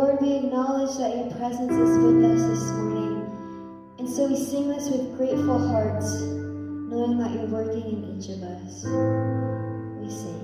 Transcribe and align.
Lord, 0.00 0.22
we 0.22 0.32
acknowledge 0.36 0.96
that 0.96 1.14
your 1.14 1.30
presence 1.36 1.70
is 1.70 1.98
with 1.98 2.24
us 2.24 2.40
this 2.48 2.70
morning. 2.70 3.92
And 3.98 4.08
so 4.08 4.28
we 4.28 4.34
sing 4.34 4.66
this 4.66 4.88
with 4.88 5.14
grateful 5.18 5.58
hearts, 5.68 6.22
knowing 6.22 7.18
that 7.18 7.32
you're 7.32 7.44
working 7.44 7.82
in 7.82 8.16
each 8.16 8.30
of 8.30 8.42
us. 8.42 8.86
We 10.00 10.08
sing, 10.08 10.40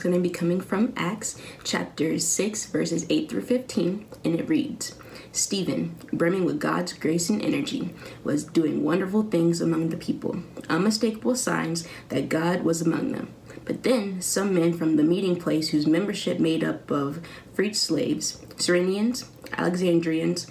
is 0.00 0.02
going 0.02 0.14
to 0.14 0.28
be 0.28 0.30
coming 0.32 0.62
from 0.62 0.94
Acts 0.96 1.36
chapter 1.62 2.18
6, 2.18 2.66
verses 2.66 3.04
8 3.10 3.28
through 3.28 3.42
15, 3.42 4.06
and 4.24 4.40
it 4.40 4.48
reads 4.48 4.94
Stephen, 5.30 5.94
brimming 6.10 6.46
with 6.46 6.58
God's 6.58 6.94
grace 6.94 7.28
and 7.28 7.42
energy, 7.42 7.92
was 8.24 8.44
doing 8.44 8.82
wonderful 8.82 9.24
things 9.24 9.60
among 9.60 9.90
the 9.90 9.98
people, 9.98 10.42
unmistakable 10.70 11.36
signs 11.36 11.86
that 12.08 12.30
God 12.30 12.62
was 12.62 12.80
among 12.80 13.12
them. 13.12 13.28
But 13.66 13.82
then 13.82 14.22
some 14.22 14.54
men 14.54 14.72
from 14.72 14.96
the 14.96 15.04
meeting 15.04 15.36
place, 15.36 15.68
whose 15.68 15.86
membership 15.86 16.40
made 16.40 16.64
up 16.64 16.90
of 16.90 17.20
freed 17.52 17.76
slaves, 17.76 18.40
Cyrenians, 18.56 19.26
Alexandrians, 19.52 20.46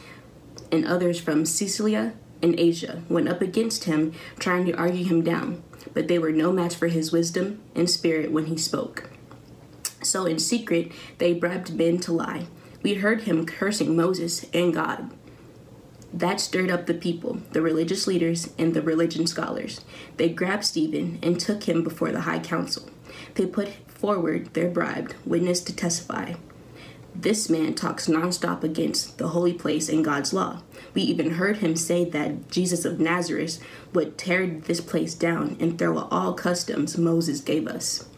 and 0.71 0.85
others 0.85 1.19
from 1.19 1.43
Cilicia 1.43 2.13
and 2.43 2.59
Asia, 2.59 3.01
went 3.09 3.27
up 3.27 3.41
against 3.41 3.85
him, 3.85 4.13
trying 4.37 4.67
to 4.67 4.77
argue 4.77 5.05
him 5.05 5.23
down. 5.23 5.63
But 5.95 6.07
they 6.07 6.19
were 6.19 6.31
no 6.31 6.51
match 6.51 6.75
for 6.75 6.87
his 6.87 7.11
wisdom 7.11 7.61
and 7.73 7.89
spirit 7.89 8.31
when 8.31 8.45
he 8.45 8.57
spoke. 8.57 9.09
So 10.01 10.25
in 10.25 10.39
secret, 10.39 10.91
they 11.17 11.33
bribed 11.33 11.73
men 11.73 11.99
to 11.99 12.11
lie. 12.11 12.47
We 12.81 12.95
heard 12.95 13.21
him 13.21 13.45
cursing 13.45 13.95
Moses 13.95 14.45
and 14.53 14.73
God. 14.73 15.11
That 16.13 16.39
stirred 16.39 16.71
up 16.71 16.85
the 16.85 16.93
people, 16.93 17.41
the 17.51 17.61
religious 17.61 18.07
leaders, 18.07 18.49
and 18.57 18.73
the 18.73 18.81
religion 18.81 19.27
scholars. 19.27 19.81
They 20.17 20.29
grabbed 20.29 20.65
Stephen 20.65 21.19
and 21.21 21.39
took 21.39 21.63
him 21.63 21.83
before 21.83 22.11
the 22.11 22.21
high 22.21 22.39
council. 22.39 22.89
They 23.35 23.45
put 23.45 23.69
forward 23.87 24.53
their 24.53 24.69
bribed 24.69 25.15
witness 25.25 25.61
to 25.61 25.75
testify. 25.75 26.33
This 27.13 27.49
man 27.49 27.73
talks 27.73 28.07
nonstop 28.07 28.63
against 28.63 29.17
the 29.17 29.29
holy 29.29 29.53
place 29.53 29.89
and 29.89 30.05
God's 30.05 30.33
law. 30.33 30.61
We 30.93 31.01
even 31.01 31.31
heard 31.31 31.57
him 31.57 31.75
say 31.75 32.05
that 32.05 32.49
Jesus 32.49 32.85
of 32.85 32.99
Nazareth 32.99 33.59
would 33.93 34.17
tear 34.17 34.47
this 34.47 34.79
place 34.79 35.13
down 35.13 35.57
and 35.59 35.77
throw 35.77 36.07
all 36.09 36.33
customs 36.33 36.97
Moses 36.97 37.41
gave 37.41 37.67
us. 37.67 38.08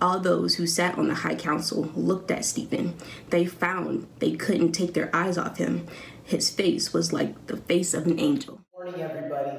All 0.00 0.20
those 0.20 0.56
who 0.56 0.66
sat 0.66 0.98
on 0.98 1.08
the 1.08 1.14
high 1.14 1.34
council 1.34 1.90
looked 1.94 2.30
at 2.30 2.44
Stephen. 2.44 2.94
They 3.30 3.46
found 3.46 4.06
they 4.18 4.32
couldn't 4.32 4.72
take 4.72 4.92
their 4.92 5.14
eyes 5.16 5.38
off 5.38 5.56
him. 5.56 5.86
His 6.22 6.50
face 6.50 6.92
was 6.92 7.14
like 7.14 7.46
the 7.46 7.56
face 7.56 7.94
of 7.94 8.06
an 8.06 8.20
angel. 8.20 8.60
Morning, 8.74 9.00
everybody. 9.00 9.56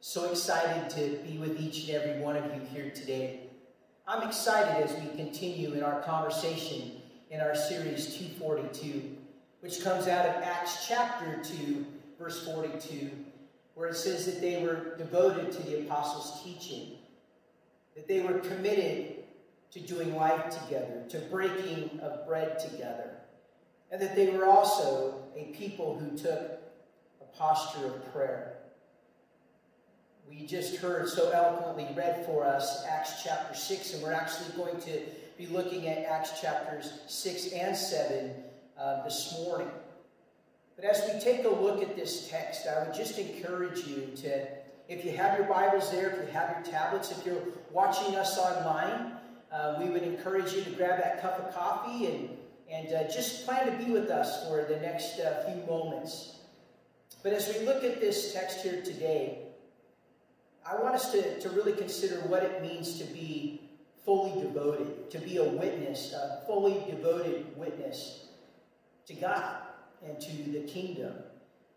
So 0.00 0.30
excited 0.30 0.88
to 0.90 1.18
be 1.28 1.38
with 1.38 1.60
each 1.60 1.88
and 1.88 1.96
every 1.96 2.22
one 2.22 2.36
of 2.36 2.44
you 2.54 2.60
here 2.72 2.90
today. 2.90 3.40
I'm 4.06 4.26
excited 4.26 4.84
as 4.84 4.94
we 5.02 5.08
continue 5.16 5.72
in 5.72 5.82
our 5.82 6.02
conversation 6.02 6.92
in 7.30 7.40
our 7.40 7.56
series 7.56 8.14
242, 8.16 9.16
which 9.60 9.82
comes 9.82 10.06
out 10.06 10.24
of 10.24 10.42
Acts 10.42 10.86
chapter 10.86 11.42
2, 11.42 11.84
verse 12.16 12.46
42, 12.46 13.10
where 13.74 13.88
it 13.88 13.96
says 13.96 14.24
that 14.26 14.40
they 14.40 14.62
were 14.62 14.96
devoted 14.96 15.50
to 15.50 15.62
the 15.64 15.80
apostles' 15.80 16.42
teaching, 16.44 16.92
that 17.96 18.06
they 18.06 18.20
were 18.20 18.38
committed 18.38 19.17
to 19.72 19.80
doing 19.80 20.14
life 20.14 20.48
together, 20.50 21.04
to 21.10 21.18
breaking 21.30 22.00
of 22.00 22.26
bread 22.26 22.58
together, 22.58 23.10
and 23.90 24.00
that 24.00 24.16
they 24.16 24.30
were 24.30 24.46
also 24.46 25.22
a 25.36 25.44
people 25.56 25.98
who 25.98 26.16
took 26.16 26.60
a 27.20 27.36
posture 27.36 27.86
of 27.86 28.12
prayer. 28.12 28.54
We 30.28 30.46
just 30.46 30.76
heard 30.76 31.08
so 31.08 31.30
eloquently 31.30 31.88
read 31.96 32.26
for 32.26 32.44
us 32.44 32.84
Acts 32.86 33.22
chapter 33.22 33.54
6, 33.54 33.94
and 33.94 34.02
we're 34.02 34.12
actually 34.12 34.56
going 34.56 34.80
to 34.82 35.00
be 35.38 35.46
looking 35.46 35.88
at 35.88 36.04
Acts 36.04 36.40
chapters 36.40 36.92
6 37.06 37.52
and 37.52 37.76
7 37.76 38.32
uh, 38.78 39.04
this 39.04 39.34
morning. 39.38 39.70
But 40.76 40.84
as 40.84 41.02
we 41.12 41.18
take 41.20 41.44
a 41.44 41.48
look 41.48 41.82
at 41.82 41.96
this 41.96 42.28
text, 42.28 42.66
I 42.66 42.84
would 42.84 42.94
just 42.94 43.18
encourage 43.18 43.86
you 43.86 44.12
to, 44.16 44.46
if 44.88 45.04
you 45.04 45.12
have 45.12 45.38
your 45.38 45.48
Bibles 45.48 45.90
there, 45.90 46.10
if 46.10 46.26
you 46.26 46.32
have 46.32 46.50
your 46.56 46.72
tablets, 46.72 47.10
if 47.10 47.24
you're 47.24 47.42
watching 47.72 48.14
us 48.16 48.38
online, 48.38 49.17
uh, 49.52 49.76
we 49.78 49.88
would 49.88 50.02
encourage 50.02 50.52
you 50.52 50.62
to 50.62 50.70
grab 50.70 50.98
that 51.00 51.20
cup 51.20 51.38
of 51.38 51.54
coffee 51.54 52.06
and, 52.06 52.36
and 52.70 52.94
uh, 52.94 53.04
just 53.12 53.46
plan 53.46 53.66
to 53.66 53.84
be 53.84 53.90
with 53.90 54.10
us 54.10 54.46
for 54.46 54.64
the 54.64 54.78
next 54.80 55.18
uh, 55.20 55.44
few 55.46 55.64
moments. 55.66 56.36
But 57.22 57.32
as 57.32 57.48
we 57.48 57.66
look 57.66 57.82
at 57.82 58.00
this 58.00 58.32
text 58.32 58.62
here 58.62 58.82
today, 58.82 59.38
I 60.66 60.76
want 60.76 60.94
us 60.94 61.10
to, 61.12 61.40
to 61.40 61.50
really 61.50 61.72
consider 61.72 62.16
what 62.28 62.42
it 62.42 62.62
means 62.62 62.98
to 62.98 63.04
be 63.04 63.62
fully 64.04 64.40
devoted, 64.40 65.10
to 65.10 65.18
be 65.18 65.38
a 65.38 65.44
witness, 65.44 66.12
a 66.12 66.42
fully 66.46 66.82
devoted 66.90 67.46
witness 67.56 68.26
to 69.06 69.14
God 69.14 69.56
and 70.06 70.20
to 70.20 70.50
the 70.50 70.60
kingdom 70.60 71.14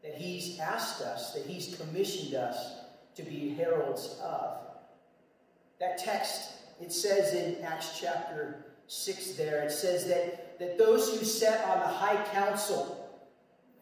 that 0.03 0.15
He's 0.15 0.59
asked 0.59 1.01
us, 1.01 1.33
that 1.33 1.45
He's 1.45 1.75
commissioned 1.75 2.35
us 2.35 2.73
to 3.15 3.23
be 3.23 3.49
heralds 3.49 4.19
of. 4.23 4.57
That 5.79 5.97
text, 5.97 6.51
it 6.81 6.91
says 6.91 7.33
in 7.33 7.63
Acts 7.63 7.99
chapter 7.99 8.65
6 8.87 9.31
there, 9.33 9.63
it 9.63 9.71
says 9.71 10.07
that, 10.07 10.59
that 10.59 10.77
those 10.77 11.09
who 11.17 11.23
sat 11.23 11.63
on 11.69 11.79
the 11.79 11.87
high 11.87 12.23
council, 12.33 12.97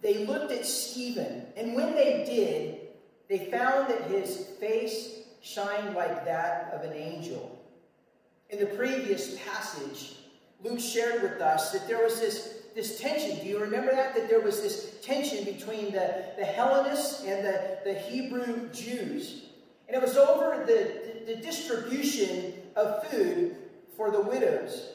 they 0.02 0.26
looked 0.26 0.52
at 0.52 0.66
Stephen, 0.66 1.46
and 1.58 1.76
when 1.76 1.94
they 1.96 2.24
did, 2.26 2.80
they 3.28 3.50
found 3.52 3.90
that 3.90 4.04
his 4.04 4.48
face 4.60 5.20
shined 5.42 5.96
like 5.96 6.26
that 6.26 6.72
of 6.74 6.84
an 6.84 6.94
angel. 6.94 7.58
In 8.50 8.60
the 8.60 8.66
previous 8.66 9.38
passage, 9.46 10.16
Luke 10.64 10.80
shared 10.80 11.22
with 11.22 11.40
us 11.40 11.72
that 11.72 11.88
there 11.88 12.04
was 12.04 12.20
this, 12.20 12.64
this 12.76 13.00
tension. 13.00 13.40
Do 13.40 13.46
you 13.46 13.60
remember 13.60 13.92
that? 13.92 14.16
That 14.16 14.30
there 14.30 14.42
was 14.42 14.62
this 14.62 14.98
tension 15.02 15.46
between 15.46 15.92
the, 15.92 16.26
the 16.38 16.46
Hellenists 16.46 17.24
and 17.24 17.46
the, 17.46 17.78
the 17.86 17.94
Hebrew 17.94 18.70
Jews. 18.70 19.44
And 19.88 19.96
it 19.96 20.02
was 20.02 20.18
over 20.18 20.66
the, 20.66 21.26
the, 21.26 21.36
the 21.36 21.42
distribution 21.42 22.54
of 22.76 23.08
food 23.08 23.56
for 23.96 24.12
the 24.12 24.22
widows. 24.22 24.90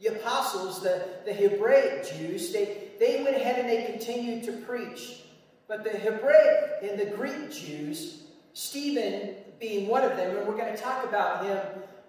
The 0.00 0.16
apostles, 0.16 0.82
the, 0.82 1.06
the 1.24 1.32
Hebraic 1.32 2.06
Jews, 2.14 2.52
they, 2.52 2.88
they 2.98 3.22
went 3.22 3.36
ahead 3.36 3.58
and 3.58 3.68
they 3.68 3.90
continued 3.90 4.44
to 4.44 4.52
preach. 4.52 5.20
But 5.66 5.84
the 5.84 5.90
Hebraic 5.90 6.82
and 6.82 6.98
the 6.98 7.06
Greek 7.06 7.50
Jews, 7.50 8.24
Stephen 8.52 9.34
being 9.58 9.88
one 9.88 10.04
of 10.04 10.16
them, 10.16 10.36
and 10.36 10.46
we're 10.46 10.56
going 10.56 10.74
to 10.74 10.80
talk 10.80 11.04
about 11.04 11.44
him 11.46 11.58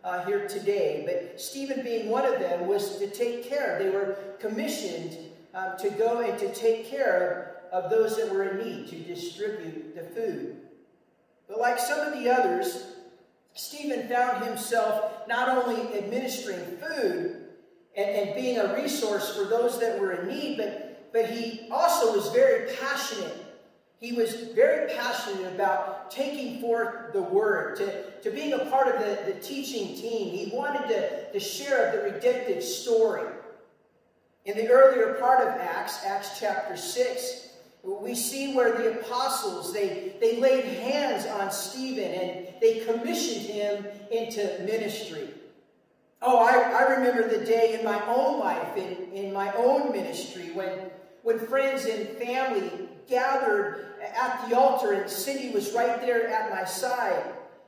uh, 0.04 0.26
here 0.26 0.48
today, 0.48 1.04
but 1.06 1.40
Stephen 1.42 1.84
being 1.84 2.10
one 2.10 2.26
of 2.26 2.40
them 2.40 2.68
was 2.68 2.98
to 2.98 3.10
take 3.10 3.48
care. 3.48 3.80
They 3.80 3.90
were 3.90 4.18
commissioned 4.40 5.18
um, 5.54 5.78
to 5.80 5.90
go 5.90 6.20
and 6.20 6.38
to 6.40 6.54
take 6.54 6.88
care 6.88 7.62
of 7.72 7.90
those 7.90 8.18
that 8.18 8.32
were 8.32 8.44
in 8.44 8.58
need, 8.58 8.88
to 8.90 8.96
distribute 8.98 9.96
the 9.96 10.04
food. 10.04 10.58
But 11.48 11.60
like 11.60 11.80
some 11.80 12.00
of 12.00 12.14
the 12.14 12.30
others, 12.30 12.95
Stephen 13.56 14.08
found 14.08 14.46
himself 14.46 15.28
not 15.28 15.50
only 15.50 15.98
administering 15.98 16.78
food 16.78 17.48
and, 17.98 18.10
and 18.10 18.36
being 18.36 18.60
a 18.60 18.76
resource 18.76 19.36
for 19.36 19.46
those 19.46 19.80
that 19.80 20.00
were 20.00 20.12
in 20.12 20.28
need, 20.28 20.58
but, 20.58 21.12
but 21.12 21.30
he 21.30 21.68
also 21.72 22.16
was 22.16 22.30
very 22.30 22.72
passionate 22.76 23.46
he 24.00 24.12
was 24.12 24.34
very 24.54 24.94
passionate 24.94 25.54
about 25.54 26.12
taking 26.12 26.60
forth 26.60 27.14
the 27.14 27.22
word, 27.22 27.78
to, 27.78 28.12
to 28.22 28.30
being 28.30 28.54
a 28.54 28.66
part 28.66 28.94
of 28.94 29.02
the, 29.02 29.34
the 29.34 29.40
teaching 29.40 29.96
team. 29.96 30.36
He 30.36 30.52
wanted 30.54 30.88
to, 30.90 31.32
to 31.32 31.40
share 31.40 31.92
the 31.92 32.14
redemptive 32.14 32.64
story. 32.64 33.28
In 34.46 34.58
the 34.58 34.68
earlier 34.68 35.16
part 35.16 35.42
of 35.42 35.48
Acts, 35.60 36.04
Acts 36.06 36.40
chapter 36.40 36.78
6, 36.78 37.45
we 37.86 38.16
see 38.16 38.54
where 38.56 38.78
the 38.78 39.00
apostles, 39.00 39.72
they, 39.72 40.14
they 40.20 40.40
laid 40.40 40.66
hands 40.66 41.28
on 41.28 41.52
Stephen 41.52 42.04
and 42.04 42.48
they 42.60 42.80
commissioned 42.80 43.46
him 43.46 43.86
into 44.12 44.42
ministry. 44.64 45.30
Oh, 46.22 46.40
I, 46.40 46.72
I 46.72 46.96
remember 46.96 47.28
the 47.28 47.46
day 47.46 47.78
in 47.78 47.86
my 47.86 48.04
own 48.08 48.40
life, 48.40 48.76
in, 48.76 49.12
in 49.14 49.32
my 49.32 49.54
own 49.54 49.92
ministry, 49.92 50.50
when, 50.54 50.72
when 51.22 51.38
friends 51.38 51.86
and 51.86 52.08
family 52.18 52.72
gathered 53.08 53.86
at 54.02 54.50
the 54.50 54.58
altar, 54.58 54.94
and 54.94 55.10
Cindy 55.10 55.52
was 55.52 55.72
right 55.74 56.02
there 56.02 56.28
at 56.28 56.52
my 56.52 56.64
side. 56.64 57.24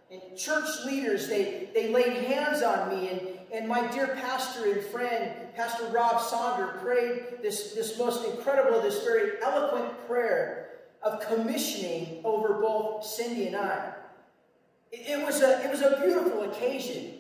And 0.10 0.22
church 0.36 0.68
leaders, 0.86 1.28
they, 1.28 1.70
they 1.76 1.94
laid 1.94 2.24
hands 2.24 2.64
on 2.64 2.90
me, 2.90 3.10
and, 3.10 3.37
and 3.54 3.68
my 3.68 3.88
dear 3.88 4.08
pastor 4.08 4.72
and 4.72 4.82
friend, 4.82 5.32
Pastor 5.56 5.88
Rob 5.88 6.20
Sonder, 6.20 6.82
prayed 6.82 7.42
this, 7.42 7.74
this 7.74 7.98
most 7.98 8.26
incredible, 8.26 8.82
this 8.82 9.04
very 9.04 9.42
eloquent 9.42 10.08
prayer 10.08 10.70
of 11.02 11.20
commissioning 11.22 12.22
over 12.24 12.56
both 12.56 13.06
Cindy 13.06 13.48
and 13.48 13.56
I. 13.56 13.94
It, 14.92 15.20
it 15.20 15.26
was, 15.26 15.42
a, 15.42 15.64
it 15.64 15.72
was 15.72 15.82
a 15.82 16.00
beautiful 16.02 16.44
occasion. 16.44 17.14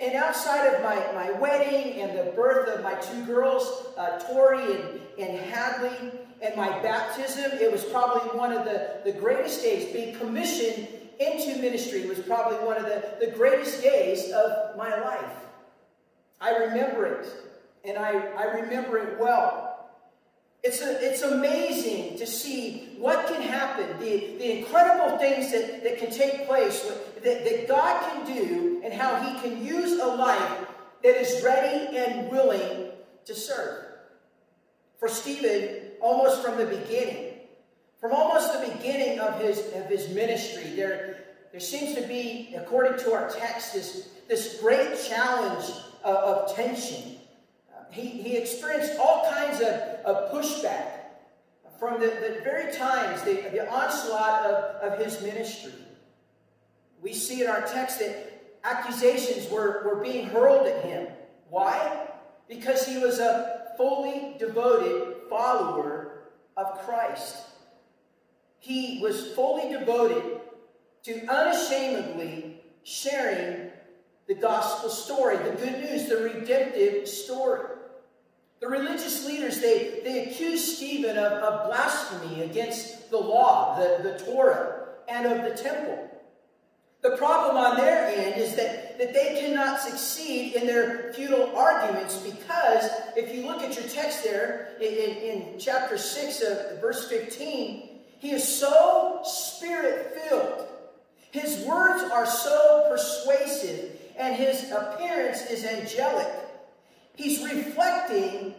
And 0.00 0.14
outside 0.14 0.66
of 0.66 0.82
my, 0.82 0.96
my 1.14 1.30
wedding 1.38 2.00
and 2.00 2.18
the 2.18 2.32
birth 2.32 2.68
of 2.68 2.82
my 2.82 2.94
two 2.94 3.24
girls, 3.24 3.86
uh, 3.96 4.18
Tori 4.20 4.60
and, 4.60 5.00
and 5.18 5.38
Hadley, 5.38 6.12
and 6.40 6.56
my 6.56 6.68
baptism, 6.80 7.52
it 7.60 7.70
was 7.70 7.84
probably 7.84 8.36
one 8.36 8.52
of 8.52 8.64
the, 8.64 9.00
the 9.04 9.12
greatest 9.12 9.62
days. 9.62 9.92
Being 9.92 10.16
commissioned 10.16 10.88
into 11.22 11.60
ministry 11.60 12.06
was 12.06 12.18
probably 12.20 12.58
one 12.66 12.76
of 12.76 12.84
the, 12.84 13.14
the 13.20 13.32
greatest 13.32 13.82
days 13.82 14.30
of 14.30 14.76
my 14.76 15.00
life. 15.00 15.34
I 16.40 16.56
remember 16.56 17.06
it, 17.06 17.26
and 17.84 17.98
I, 17.98 18.10
I 18.36 18.44
remember 18.60 18.98
it 18.98 19.18
well. 19.18 19.90
It's, 20.62 20.80
a, 20.80 21.04
it's 21.04 21.22
amazing 21.22 22.18
to 22.18 22.26
see 22.26 22.94
what 22.98 23.26
can 23.26 23.42
happen, 23.42 23.98
the, 23.98 24.36
the 24.38 24.58
incredible 24.58 25.18
things 25.18 25.50
that, 25.52 25.82
that 25.82 25.98
can 25.98 26.10
take 26.10 26.46
place, 26.46 26.88
that, 27.22 27.44
that 27.44 27.68
God 27.68 28.00
can 28.12 28.36
do, 28.36 28.80
and 28.84 28.92
how 28.92 29.20
He 29.22 29.40
can 29.40 29.64
use 29.64 30.00
a 30.00 30.06
life 30.06 30.66
that 31.02 31.20
is 31.20 31.42
ready 31.42 31.96
and 31.96 32.30
willing 32.30 32.90
to 33.24 33.34
serve. 33.34 33.84
For 34.98 35.08
Stephen, 35.08 35.82
almost 36.00 36.42
from 36.42 36.58
the 36.58 36.66
beginning. 36.66 37.34
From 38.00 38.12
almost 38.12 38.52
the 38.52 38.72
beginning 38.72 39.20
of 39.20 39.40
his, 39.40 39.58
of 39.74 39.86
his 39.86 40.08
ministry, 40.08 40.64
there, 40.74 41.11
there 41.52 41.60
seems 41.60 41.94
to 41.94 42.02
be, 42.08 42.54
according 42.56 42.98
to 43.04 43.12
our 43.12 43.28
text, 43.28 43.74
this, 43.74 44.08
this 44.26 44.58
great 44.60 44.98
challenge 45.06 45.70
of, 46.02 46.16
of 46.16 46.56
tension. 46.56 47.16
Uh, 47.70 47.84
he, 47.90 48.08
he 48.08 48.36
experienced 48.38 48.98
all 48.98 49.30
kinds 49.30 49.60
of, 49.60 49.68
of 50.06 50.32
pushback 50.32 51.02
from 51.78 52.00
the, 52.00 52.06
the 52.06 52.40
very 52.42 52.72
times, 52.72 53.20
the, 53.22 53.34
the 53.50 53.70
onslaught 53.70 54.46
of, 54.46 54.92
of 54.92 55.04
his 55.04 55.20
ministry. 55.20 55.74
We 57.02 57.12
see 57.12 57.42
in 57.42 57.48
our 57.48 57.62
text 57.62 57.98
that 57.98 58.32
accusations 58.64 59.50
were, 59.50 59.82
were 59.84 60.02
being 60.02 60.26
hurled 60.26 60.66
at 60.66 60.84
him. 60.84 61.08
Why? 61.50 62.06
Because 62.48 62.86
he 62.86 62.96
was 62.98 63.18
a 63.18 63.72
fully 63.76 64.36
devoted 64.38 65.28
follower 65.28 66.22
of 66.56 66.78
Christ. 66.86 67.36
He 68.58 69.00
was 69.02 69.32
fully 69.32 69.72
devoted 69.72 70.31
to 71.04 71.26
unashamedly 71.26 72.60
sharing 72.84 73.70
the 74.28 74.34
gospel 74.34 74.88
story, 74.88 75.36
the 75.36 75.50
good 75.50 75.80
news, 75.80 76.08
the 76.08 76.16
redemptive 76.18 77.08
story. 77.08 77.68
The 78.60 78.68
religious 78.68 79.26
leaders, 79.26 79.60
they, 79.60 80.00
they 80.04 80.30
accused 80.30 80.76
Stephen 80.76 81.18
of, 81.18 81.32
of 81.32 81.66
blasphemy 81.66 82.42
against 82.42 83.10
the 83.10 83.18
law, 83.18 83.76
the, 83.76 84.08
the 84.08 84.24
Torah, 84.24 84.86
and 85.08 85.26
of 85.26 85.42
the 85.42 85.60
temple. 85.60 86.08
The 87.02 87.16
problem 87.16 87.56
on 87.56 87.76
their 87.76 88.06
end 88.06 88.40
is 88.40 88.54
that, 88.54 88.96
that 88.98 89.12
they 89.12 89.40
cannot 89.40 89.80
succeed 89.80 90.54
in 90.54 90.68
their 90.68 91.12
futile 91.12 91.56
arguments 91.56 92.18
because 92.18 92.88
if 93.16 93.34
you 93.34 93.44
look 93.44 93.62
at 93.62 93.74
your 93.74 93.88
text 93.88 94.22
there 94.22 94.76
in, 94.80 94.94
in, 94.94 95.16
in 95.16 95.58
chapter 95.58 95.98
6 95.98 96.42
of 96.42 96.80
verse 96.80 97.08
15, 97.08 97.88
he 98.20 98.30
is 98.30 98.46
so 98.46 99.20
spirit 99.24 100.16
filled. 100.16 100.68
His 101.32 101.64
words 101.64 102.02
are 102.12 102.26
so 102.26 102.86
persuasive 102.90 103.98
and 104.18 104.36
his 104.36 104.70
appearance 104.70 105.46
is 105.50 105.64
angelic. 105.64 106.28
He's 107.16 107.42
reflecting 107.42 108.54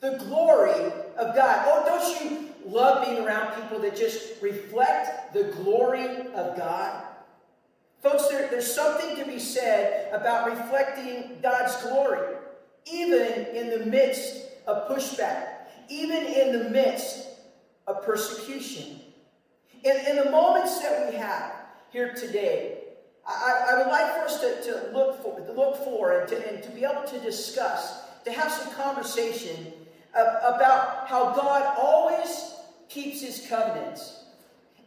the 0.00 0.18
glory 0.28 0.92
of 1.16 1.34
God. 1.34 1.64
Oh, 1.66 1.84
don't 1.86 2.30
you 2.30 2.50
love 2.66 3.06
being 3.06 3.24
around 3.24 3.54
people 3.60 3.78
that 3.78 3.96
just 3.96 4.42
reflect 4.42 5.32
the 5.32 5.44
glory 5.62 6.06
of 6.34 6.54
God? 6.54 7.02
Folks, 8.02 8.28
there, 8.28 8.46
there's 8.50 8.72
something 8.72 9.16
to 9.16 9.24
be 9.24 9.38
said 9.38 10.12
about 10.12 10.50
reflecting 10.50 11.38
God's 11.42 11.76
glory, 11.82 12.36
even 12.84 13.46
in 13.54 13.70
the 13.70 13.86
midst 13.86 14.48
of 14.66 14.86
pushback, 14.86 15.46
even 15.88 16.26
in 16.26 16.52
the 16.52 16.68
midst 16.68 17.26
of 17.86 18.04
persecution. 18.04 19.00
In, 19.82 19.96
in 20.06 20.16
the 20.16 20.30
moments 20.30 20.78
that 20.80 21.10
we 21.10 21.16
have 21.16 21.57
here 21.90 22.14
today, 22.14 22.78
I, 23.26 23.72
I 23.72 23.78
would 23.78 23.88
like 23.88 24.12
for 24.14 24.20
us 24.20 24.40
to, 24.40 24.62
to, 24.64 24.90
look 24.92 25.22
for, 25.22 25.40
to 25.40 25.52
look 25.52 25.76
for 25.84 26.20
and 26.20 26.28
to, 26.28 26.48
and 26.48 26.62
to 26.62 26.70
be 26.70 26.84
able 26.84 27.04
to 27.04 27.18
discuss, 27.20 28.00
to 28.24 28.32
have 28.32 28.50
some 28.50 28.72
conversation 28.74 29.72
about 30.14 31.06
how 31.06 31.34
God 31.34 31.76
always 31.78 32.54
keeps 32.88 33.20
his 33.20 33.46
covenants. 33.48 34.24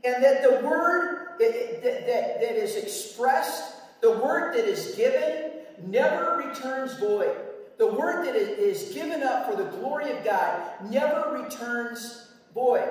And 0.04 0.24
that 0.24 0.42
the 0.42 0.66
word 0.66 1.38
that, 1.40 1.84
that, 1.84 2.08
that 2.42 2.56
is 2.56 2.76
expressed, 2.76 3.76
the 4.02 4.12
word 4.12 4.56
that 4.56 4.66
is 4.66 4.96
given, 4.96 5.52
never 5.86 6.38
returns 6.38 6.98
void. 7.00 7.36
the 7.78 7.88
word 7.88 8.28
that 8.28 8.36
is 8.36 8.94
given 8.94 9.24
up 9.24 9.50
for 9.50 9.56
the 9.56 9.70
glory 9.70 10.12
of 10.12 10.24
God 10.24 10.62
never 10.92 11.32
returns 11.44 12.28
void. 12.54 12.88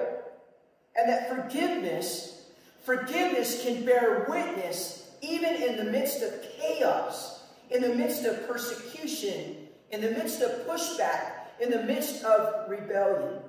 And 0.97 1.09
that 1.09 1.29
forgiveness, 1.29 2.40
forgiveness 2.83 3.63
can 3.63 3.85
bear 3.85 4.27
witness 4.29 5.11
even 5.23 5.55
in 5.63 5.77
the 5.77 5.85
midst 5.85 6.23
of 6.23 6.33
chaos, 6.59 7.43
in 7.71 7.83
the 7.83 7.95
midst 7.95 8.25
of 8.25 8.47
persecution, 8.49 9.69
in 9.91 10.01
the 10.01 10.11
midst 10.11 10.41
of 10.41 10.67
pushback, 10.67 11.33
in 11.61 11.71
the 11.71 11.83
midst 11.83 12.25
of 12.25 12.69
rebellion. 12.69 13.41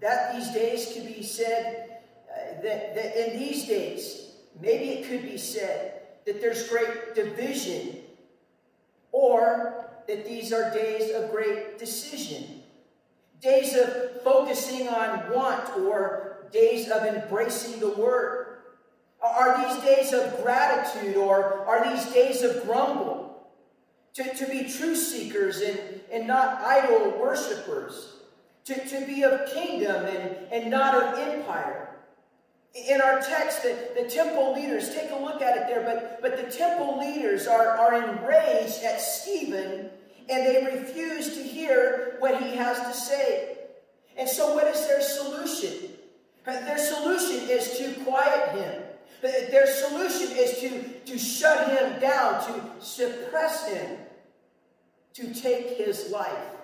That 0.00 0.34
these 0.34 0.50
days 0.52 0.92
could 0.92 1.06
be 1.06 1.22
said, 1.22 2.00
uh, 2.30 2.62
that, 2.62 2.94
that 2.94 3.32
in 3.32 3.38
these 3.38 3.66
days, 3.66 4.32
maybe 4.60 4.90
it 4.90 5.08
could 5.08 5.22
be 5.22 5.38
said 5.38 6.02
that 6.24 6.40
there's 6.40 6.68
great 6.68 7.14
division, 7.14 7.98
or 9.12 9.86
that 10.08 10.24
these 10.24 10.52
are 10.52 10.70
days 10.72 11.14
of 11.14 11.30
great 11.30 11.78
decision, 11.78 12.62
days 13.40 13.76
of 13.76 14.22
focusing 14.22 14.88
on 14.88 15.32
want, 15.32 15.76
or 15.78 16.35
days 16.52 16.90
of 16.90 17.02
embracing 17.04 17.80
the 17.80 17.90
word. 17.90 18.58
Are 19.22 19.66
these 19.66 19.82
days 19.82 20.12
of 20.12 20.42
gratitude, 20.42 21.16
or 21.16 21.66
are 21.66 21.90
these 21.90 22.06
days 22.12 22.42
of 22.42 22.64
grumble? 22.64 23.48
To, 24.14 24.34
to 24.34 24.46
be 24.46 24.70
truth 24.70 24.98
seekers 24.98 25.60
and, 25.60 25.78
and 26.10 26.26
not 26.26 26.62
idol 26.62 27.18
worshippers. 27.18 28.14
To, 28.66 28.88
to 28.88 29.06
be 29.06 29.22
of 29.22 29.52
kingdom 29.52 30.06
and, 30.06 30.36
and 30.52 30.70
not 30.70 30.94
of 30.94 31.18
empire. 31.18 31.90
In 32.74 33.00
our 33.00 33.20
text, 33.20 33.62
the, 33.62 33.90
the 33.96 34.08
temple 34.08 34.54
leaders, 34.54 34.94
take 34.94 35.10
a 35.10 35.16
look 35.16 35.40
at 35.40 35.56
it 35.56 35.66
there, 35.66 35.82
but, 35.82 36.20
but 36.20 36.36
the 36.36 36.50
temple 36.50 36.98
leaders 36.98 37.46
are, 37.46 37.68
are 37.68 37.94
enraged 37.94 38.82
at 38.82 39.00
Stephen 39.00 39.90
and 40.28 40.46
they 40.46 40.76
refuse 40.76 41.36
to 41.36 41.42
hear 41.42 42.16
what 42.18 42.42
he 42.42 42.56
has 42.56 42.78
to 42.80 42.92
say. 42.92 43.56
And 44.16 44.28
so, 44.28 44.54
what 44.54 44.66
is 44.66 44.86
their 44.86 45.00
solution? 45.00 45.90
Their 46.46 46.78
solution 46.78 47.48
is 47.50 47.76
to 47.78 47.92
quiet 48.04 48.50
him. 48.56 48.82
Their 49.20 49.66
solution 49.66 50.36
is 50.36 50.60
to, 50.60 50.82
to 51.12 51.18
shut 51.18 51.70
him 51.70 52.00
down, 52.00 52.44
to 52.46 52.84
suppress 52.84 53.68
him, 53.68 53.98
to 55.14 55.34
take 55.34 55.76
his 55.76 56.10
life. 56.10 56.54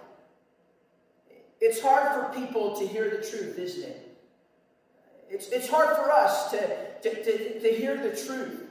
It's 1.61 1.83
hard 1.83 2.12
for 2.15 2.41
people 2.41 2.77
to 2.77 2.87
hear 2.87 3.11
the 3.11 3.27
truth, 3.29 3.59
isn't 3.59 3.83
it? 3.83 4.19
It's, 5.29 5.49
it's 5.49 5.69
hard 5.69 5.97
for 5.97 6.12
us 6.12 6.51
to, 6.53 6.59
to, 7.03 7.25
to, 7.25 7.61
to 7.61 7.69
hear 7.75 7.97
the 7.97 8.17
truth. 8.25 8.69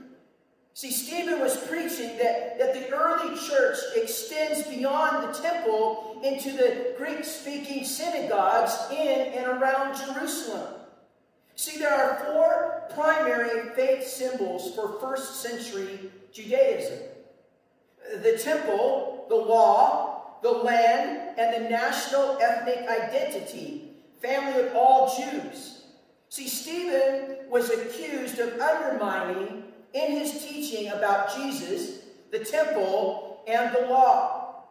See, 0.74 0.92
Stephen 0.92 1.40
was 1.40 1.58
preaching 1.68 2.18
that, 2.20 2.58
that 2.58 2.74
the 2.74 2.90
early 2.96 3.38
church 3.50 3.78
extends 3.96 4.64
beyond 4.68 5.28
the 5.28 5.38
temple 5.42 6.22
into 6.24 6.52
the 6.52 6.94
Greek 6.98 7.26
speaking 7.26 7.84
synagogues 7.84 8.78
in 8.92 9.34
and 9.34 9.48
around 9.48 9.98
Jerusalem. 9.98 10.81
See, 11.56 11.80
there 11.80 11.94
are 11.94 12.24
four 12.26 12.84
primary 12.94 13.70
faith 13.76 14.08
symbols 14.08 14.74
for 14.76 15.00
first 15.00 15.42
century 15.42 16.12
Judaism 16.32 17.00
the 18.24 18.38
temple, 18.38 19.26
the 19.30 19.36
law, 19.36 20.40
the 20.42 20.52
land, 20.52 21.38
and 21.38 21.54
the 21.54 21.70
national 21.70 22.38
ethnic 22.42 22.80
identity, 22.90 23.92
family 24.22 24.68
of 24.68 24.76
all 24.76 25.16
Jews. 25.16 25.84
See, 26.30 26.48
Stephen 26.48 27.38
was 27.50 27.70
accused 27.70 28.40
of 28.40 28.60
undermining 28.60 29.64
in 29.94 30.12
his 30.12 30.44
teaching 30.44 30.90
about 30.92 31.36
Jesus, 31.36 32.00
the 32.32 32.40
temple, 32.40 33.44
and 33.48 33.74
the 33.76 33.88
law. 33.88 34.64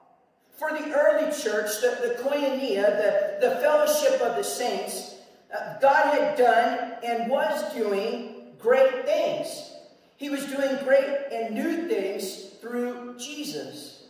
For 0.57 0.71
the 0.71 0.93
early 0.93 1.31
church, 1.31 1.81
the, 1.81 1.99
the 2.03 2.23
koinonia, 2.23 2.83
the, 2.83 3.39
the 3.41 3.57
fellowship 3.57 4.21
of 4.21 4.37
the 4.37 4.45
saints, 4.45 5.17
Uh, 5.55 5.79
God 5.81 6.15
had 6.15 6.39
done 6.39 6.93
and 7.05 7.31
was 7.31 7.75
doing 7.75 8.55
great 8.59 9.05
things. 9.05 9.73
He 10.17 10.31
was 10.31 10.45
doing 10.47 10.77
great 10.85 11.29
and 11.33 11.55
new 11.55 11.89
things 11.89 12.51
through 12.61 13.17
Jesus. 13.19 14.05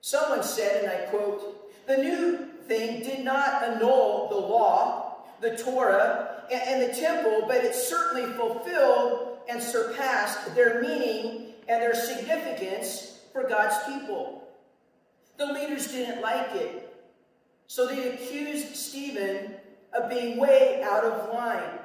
Someone 0.00 0.42
said, 0.42 0.84
and 0.84 0.92
I 0.92 1.06
quote, 1.06 1.86
the 1.86 1.96
new 1.96 2.48
thing 2.66 3.02
did 3.02 3.24
not 3.24 3.62
annul 3.62 4.28
the 4.28 4.36
law, 4.36 5.24
the 5.40 5.56
Torah, 5.56 6.44
and, 6.52 6.62
and 6.62 6.90
the 6.90 6.94
temple, 6.94 7.44
but 7.48 7.64
it 7.64 7.74
certainly 7.74 8.30
fulfilled 8.34 9.38
and 9.48 9.62
surpassed 9.62 10.54
their 10.54 10.82
meaning 10.82 11.54
and 11.66 11.82
their 11.82 11.94
significance 11.94 13.20
for 13.32 13.48
God's 13.48 13.76
people. 13.86 14.48
The 15.38 15.46
leaders 15.46 15.88
didn't 15.88 16.20
like 16.20 16.54
it, 16.54 16.94
so 17.66 17.86
they 17.86 18.08
accused 18.10 18.76
Stephen 18.76 19.54
of 19.92 20.10
being 20.10 20.38
way 20.38 20.82
out 20.82 21.04
of 21.04 21.32
line. 21.32 21.78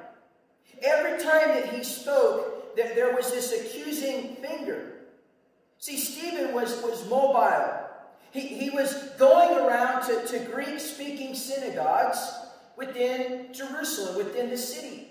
Every 0.82 1.22
time 1.22 1.48
that 1.48 1.72
he 1.72 1.82
spoke, 1.82 2.76
that 2.76 2.94
there 2.94 3.14
was 3.14 3.30
this 3.30 3.52
accusing 3.52 4.36
finger. 4.36 4.92
See, 5.78 5.96
Stephen 5.96 6.54
was, 6.54 6.82
was 6.82 7.08
mobile. 7.08 7.80
He, 8.30 8.40
he 8.40 8.70
was 8.70 8.92
going 9.18 9.58
around 9.58 10.06
to, 10.06 10.26
to 10.26 10.38
Greek 10.50 10.80
speaking 10.80 11.34
synagogues 11.34 12.18
within 12.76 13.52
Jerusalem, 13.52 14.16
within 14.16 14.50
the 14.50 14.58
city. 14.58 15.08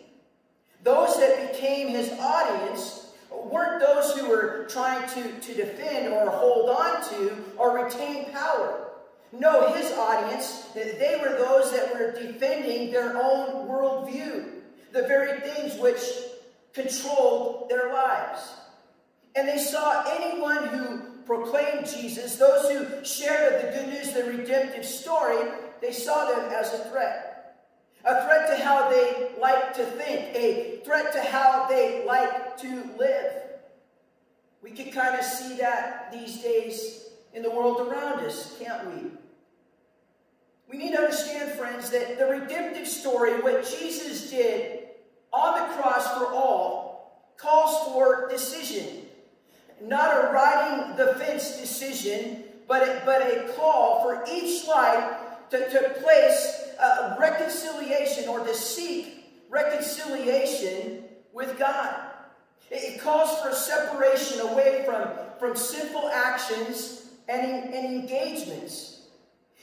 Those 0.83 1.17
that 1.17 1.53
became 1.53 1.89
his 1.89 2.11
audience 2.19 3.13
weren't 3.31 3.79
those 3.79 4.17
who 4.17 4.29
were 4.29 4.65
trying 4.69 5.07
to, 5.09 5.39
to 5.39 5.53
defend 5.53 6.13
or 6.13 6.29
hold 6.29 6.69
on 6.69 7.09
to 7.09 7.35
or 7.57 7.83
retain 7.83 8.25
power. 8.31 8.89
No, 9.37 9.73
his 9.73 9.91
audience, 9.93 10.65
that 10.75 10.99
they 10.99 11.19
were 11.19 11.37
those 11.37 11.71
that 11.71 11.93
were 11.93 12.11
defending 12.11 12.91
their 12.91 13.17
own 13.17 13.67
worldview, 13.67 14.45
the 14.91 15.01
very 15.03 15.39
things 15.41 15.79
which 15.79 15.99
controlled 16.73 17.67
their 17.69 17.91
lives. 17.91 18.53
And 19.35 19.47
they 19.47 19.57
saw 19.57 20.05
anyone 20.07 20.67
who 20.67 21.01
proclaimed 21.25 21.87
Jesus, 21.87 22.35
those 22.35 22.69
who 22.69 23.03
shared 23.03 23.63
the 23.63 23.77
good 23.77 23.87
news, 23.87 24.13
the 24.13 24.23
redemptive 24.25 24.85
story, 24.85 25.49
they 25.81 25.91
saw 25.91 26.27
them 26.31 26.51
as 26.53 26.73
a 26.73 26.89
threat 26.89 27.33
a 28.05 28.25
threat 28.25 28.47
to 28.49 28.63
how 28.63 28.89
they 28.89 29.29
like 29.39 29.73
to 29.75 29.85
think, 29.85 30.35
a 30.35 30.81
threat 30.83 31.13
to 31.13 31.21
how 31.21 31.67
they 31.69 32.03
like 32.05 32.57
to 32.57 32.83
live. 32.97 33.33
We 34.61 34.71
can 34.71 34.91
kind 34.91 35.17
of 35.17 35.25
see 35.25 35.55
that 35.57 36.11
these 36.11 36.41
days 36.41 37.05
in 37.33 37.43
the 37.43 37.49
world 37.49 37.87
around 37.87 38.19
us, 38.25 38.57
can't 38.59 38.85
we? 38.87 39.11
We 40.73 40.79
need 40.79 40.93
to 40.93 41.01
understand, 41.01 41.51
friends, 41.51 41.91
that 41.91 42.17
the 42.17 42.25
redemptive 42.25 42.87
story, 42.87 43.39
what 43.43 43.63
Jesus 43.63 44.31
did 44.31 44.87
on 45.31 45.59
the 45.59 45.75
cross 45.75 46.17
for 46.17 46.25
all, 46.33 47.29
calls 47.37 47.93
for 47.93 48.27
decision. 48.27 49.05
Not 49.79 50.17
a 50.17 50.31
riding 50.33 50.95
the 50.95 51.13
fence 51.13 51.59
decision, 51.59 52.45
but 52.67 52.81
a, 52.81 53.03
but 53.05 53.21
a 53.21 53.53
call 53.53 54.01
for 54.01 54.25
each 54.33 54.67
life 54.67 55.13
to, 55.51 55.69
to 55.69 55.89
place 56.01 56.69
uh, 56.79 57.17
reconciliation 57.19 58.27
or 58.27 58.39
to 58.39 58.55
seek 58.55 59.25
reconciliation 59.51 61.03
with 61.33 61.59
God. 61.59 61.97
It, 62.71 62.99
calls 62.99 63.39
for 63.43 63.49
a 63.49 63.55
separation 63.55 64.39
away 64.39 64.81
from, 64.87 65.07
from 65.37 65.55
sinful 65.55 66.09
actions 66.09 67.11
and, 67.29 67.71
and 67.71 67.85
engagements. 67.85 68.92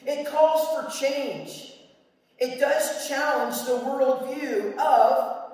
It 0.07 0.27
calls 0.27 0.67
for 0.69 0.99
change. 0.99 1.75
It 2.39 2.59
does 2.59 3.07
challenge 3.07 3.63
the 3.65 3.79
worldview 3.85 4.79
of 4.79 5.53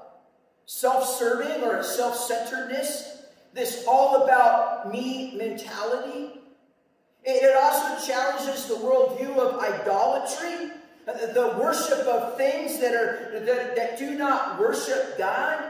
self 0.66 1.08
serving 1.08 1.64
or 1.64 1.82
self 1.82 2.16
centeredness, 2.16 3.22
this 3.52 3.84
all 3.88 4.24
about 4.24 4.92
me 4.92 5.36
mentality. 5.36 6.40
It 7.24 7.56
also 7.56 8.06
challenges 8.06 8.66
the 8.66 8.74
worldview 8.74 9.36
of 9.36 9.58
idolatry 9.60 10.70
uh, 11.08 11.32
the 11.32 11.56
worship 11.60 12.00
of 12.06 12.36
things 12.36 12.80
that 12.80 12.92
are 12.92 13.30
that, 13.44 13.76
that 13.76 13.98
do 13.98 14.16
not 14.16 14.58
worship 14.58 15.16
God. 15.16 15.64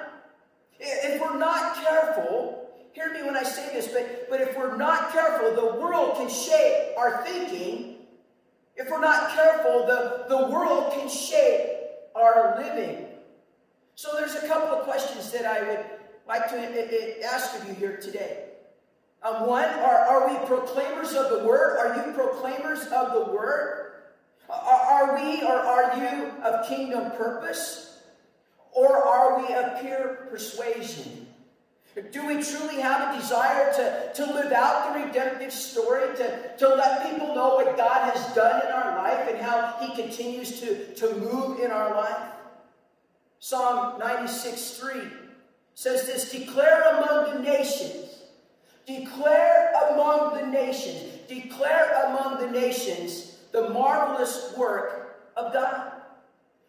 If 0.81 1.21
we're 1.21 1.39
not 1.39 1.77
careful, 1.77 2.71
hear 2.95 3.13
me 3.13 3.23
when 3.23 3.37
I 3.37 3.43
say 3.43 3.71
this, 3.75 3.89
but, 3.89 4.31
but 4.31 4.41
if 4.41 4.57
we're 4.57 4.77
not 4.77 5.13
careful, 5.13 5.55
the 5.55 5.79
world 5.79 6.17
can 6.17 6.29
shape 6.31 6.97
our 6.97 7.23
thinking. 7.25 7.96
If 8.77 8.91
we're 8.91 9.01
not 9.01 9.35
careful, 9.35 9.87
the, 9.87 10.27
the 10.29 10.49
world 10.49 10.93
can 10.93 11.09
shape 11.09 11.71
our 12.15 12.61
living. 12.61 13.07
So 13.95 14.11
there's 14.17 14.35
a 14.35 14.47
couple 14.47 14.69
of 14.77 14.85
questions 14.85 15.31
that 15.33 15.47
I 15.47 15.63
would 15.67 15.85
like 16.29 16.49
to 16.51 17.25
ask 17.25 17.59
of 17.59 17.67
you 17.67 17.75
here 17.75 17.97
today. 17.97 18.45
Um, 19.23 19.47
one, 19.47 19.65
are, 19.65 19.99
are 19.99 20.29
we 20.29 20.47
proclaimers 20.47 21.15
of 21.15 21.31
the 21.31 21.45
word? 21.45 21.79
Are 21.79 21.97
you 21.97 22.13
proclaimers 22.13 22.85
of 22.89 23.13
the 23.13 23.33
word? 23.33 23.93
Are 24.49 25.17
we 25.17 25.43
or 25.43 25.55
are 25.55 25.97
you 25.99 26.31
of 26.43 26.69
kingdom 26.69 27.11
purpose? 27.13 28.01
Or 28.73 28.97
are 28.97 29.41
we 29.41 29.55
of 29.55 29.81
pure 29.81 30.29
persuasion? 30.31 31.26
Do 32.03 32.27
we 32.27 32.43
truly 32.43 32.79
have 32.83 33.15
a 33.15 33.19
desire 33.19 33.73
to, 33.73 34.13
to 34.23 34.35
live 34.35 34.53
out 34.53 34.93
the 34.93 35.01
redemptive 35.01 35.51
story, 35.51 36.15
to, 36.17 36.57
to 36.59 36.69
let 36.69 37.11
people 37.11 37.35
know 37.35 37.55
what 37.55 37.75
God 37.75 38.13
has 38.13 38.35
done 38.35 38.67
in 38.67 38.71
our 38.71 38.97
life 38.99 39.27
and 39.31 39.39
how 39.39 39.77
He 39.81 40.03
continues 40.03 40.61
to, 40.61 40.95
to 40.95 41.17
move 41.17 41.59
in 41.61 41.71
our 41.71 41.95
life? 41.95 42.33
Psalm 43.39 43.99
96 43.99 44.79
3 44.79 45.01
says 45.75 46.07
this 46.07 46.31
Declare 46.31 46.99
among 46.99 47.33
the 47.33 47.51
nations, 47.51 48.25
declare 48.87 49.73
among 49.91 50.37
the 50.37 50.47
nations, 50.47 51.03
declare 51.29 52.09
among 52.09 52.41
the 52.41 52.51
nations 52.51 53.39
the 53.53 53.71
marvelous 53.71 54.53
work 54.59 55.31
of 55.35 55.51
God. 55.55 55.93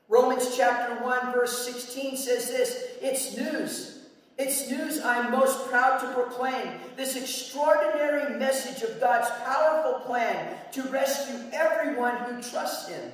Romans 0.07 0.55
chapter 0.55 1.03
1, 1.03 1.33
verse 1.33 1.65
16 1.65 2.15
says 2.15 2.47
this 2.47 2.85
It's 3.01 3.35
news 3.35 3.96
it's 4.37 4.69
news 4.69 5.01
I'm 5.01 5.31
most 5.31 5.67
proud 5.67 5.99
to 5.99 6.13
proclaim. 6.13 6.73
This 6.95 7.15
extraordinary 7.15 8.37
message 8.37 8.87
of 8.87 8.99
God's 8.99 9.29
powerful 9.43 10.01
plan 10.01 10.55
to 10.73 10.83
rescue 10.83 11.39
everyone 11.51 12.17
who 12.17 12.41
trusts 12.41 12.87
Him, 12.87 13.11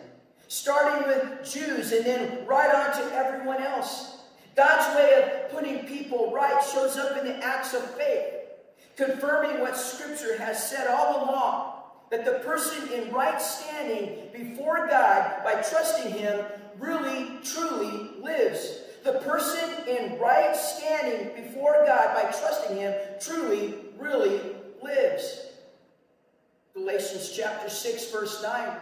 starting 0.49 1.07
with 1.07 1.49
Jews 1.49 1.93
and 1.93 2.05
then 2.05 2.45
right 2.45 2.73
on 2.73 2.91
to 2.97 3.15
everyone 3.15 3.63
else. 3.63 4.17
God's 4.55 4.95
way 4.95 5.23
of 5.23 5.51
putting 5.51 5.87
people 5.87 6.31
right 6.33 6.63
shows 6.63 6.97
up 6.97 7.17
in 7.17 7.25
the 7.25 7.37
acts 7.37 7.73
of 7.73 7.83
faith, 7.95 8.33
confirming 8.97 9.61
what 9.61 9.77
Scripture 9.77 10.37
has 10.37 10.69
said 10.69 10.87
all 10.87 11.23
along 11.23 11.73
that 12.11 12.25
the 12.25 12.45
person 12.45 12.91
in 12.91 13.11
right 13.11 13.41
standing 13.41 14.27
before 14.31 14.87
God 14.87 15.43
by 15.43 15.53
trusting 15.53 16.11
Him 16.11 16.45
really, 16.77 17.39
truly 17.43 18.11
lives 18.21 18.82
the 19.03 19.13
person 19.19 19.69
in 19.87 20.17
right 20.17 20.55
standing 20.55 21.43
before 21.43 21.83
God 21.85 22.15
by 22.15 22.31
trusting 22.31 22.77
Him 22.77 22.93
truly, 23.19 23.75
really 23.97 24.39
lives. 24.81 25.47
Galatians 26.73 27.33
chapter 27.35 27.69
6, 27.69 28.11
verse 28.11 28.41
9. 28.41 28.77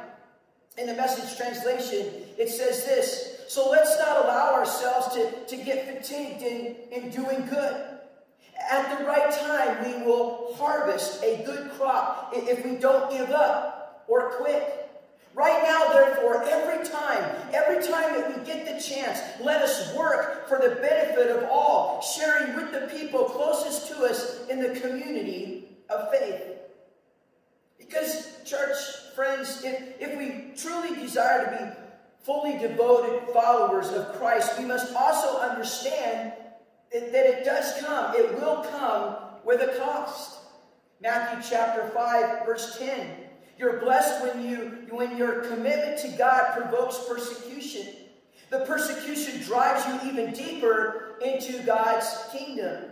In 0.78 0.88
the 0.88 0.94
message 0.94 1.36
translation, 1.38 2.08
it 2.38 2.50
says 2.50 2.86
this 2.86 3.42
So 3.50 3.70
let's 3.70 3.98
not 4.00 4.24
allow 4.24 4.54
ourselves 4.54 5.13
to, 5.16 5.58
to 5.58 5.63
get 5.63 5.86
fatigued 5.88 6.42
in, 6.42 6.75
in 6.92 7.10
doing 7.10 7.46
good. 7.48 7.75
At 8.70 8.98
the 8.98 9.06
right 9.06 9.32
time, 9.32 9.84
we 9.84 10.06
will 10.06 10.54
harvest 10.56 11.22
a 11.24 11.44
good 11.46 11.72
crop 11.72 12.32
if 12.34 12.63
we 12.63 12.75
don't 12.75 13.12
give 13.12 13.32
up 13.32 14.06
or 14.08 14.32
quit. 14.34 14.81
Right 15.34 15.64
now, 15.64 15.94
therefore, 15.94 16.44
every 16.44 16.86
time, 16.86 17.36
every 17.54 17.82
time 17.88 18.16
that 18.16 18.38
we 18.38 18.46
get 18.46 18.66
the 18.66 18.84
chance, 18.84 19.20
let 19.42 19.62
us 19.62 19.96
work 19.96 20.48
for 20.50 20.58
the 20.58 20.76
benefit 20.76 21.30
of 21.30 21.50
all, 21.50 22.02
sharing 22.02 22.56
with 22.56 22.72
the 22.74 22.94
people 22.94 23.26
closest 23.26 23.88
to 23.90 24.04
us 24.04 24.46
in 24.50 24.62
the 24.62 24.78
community 24.80 25.70
of 25.90 26.12
faith. 26.12 26.44
Because, 27.80 28.28
church 28.46 28.76
friends, 29.16 29.64
if, 29.64 30.02
if 30.02 30.18
we 30.18 30.54
truly 30.58 30.96
desire 30.96 31.46
to 31.46 31.66
be 31.66 31.82
fully 32.24 32.58
devoted 32.58 33.28
followers 33.34 33.90
of 33.90 34.14
Christ, 34.14 34.60
we 34.60 34.66
must 34.66 34.94
also 34.94 35.40
understand 35.40 36.34
that, 36.92 37.12
that 37.12 37.26
it 37.26 37.46
does 37.46 37.82
come, 37.82 38.16
it 38.16 38.34
will 38.36 38.64
come 38.64 39.16
with 39.46 39.62
a 39.62 39.80
cost. 39.80 40.40
Matthew 41.02 41.50
chapter 41.50 41.90
5, 41.90 42.46
verse 42.46 42.78
10. 42.78 43.31
You're 43.62 43.80
blessed 43.80 44.24
when, 44.24 44.44
you, 44.44 44.88
when 44.89 45.15
your 45.15 45.41
commitment 45.41 46.00
to 46.00 46.08
God 46.18 46.51
provokes 46.58 47.00
persecution. 47.08 47.86
The 48.50 48.62
persecution 48.62 49.39
drives 49.44 49.86
you 49.86 50.10
even 50.10 50.34
deeper 50.34 51.18
into 51.24 51.62
God's 51.62 52.08
kingdom. 52.32 52.86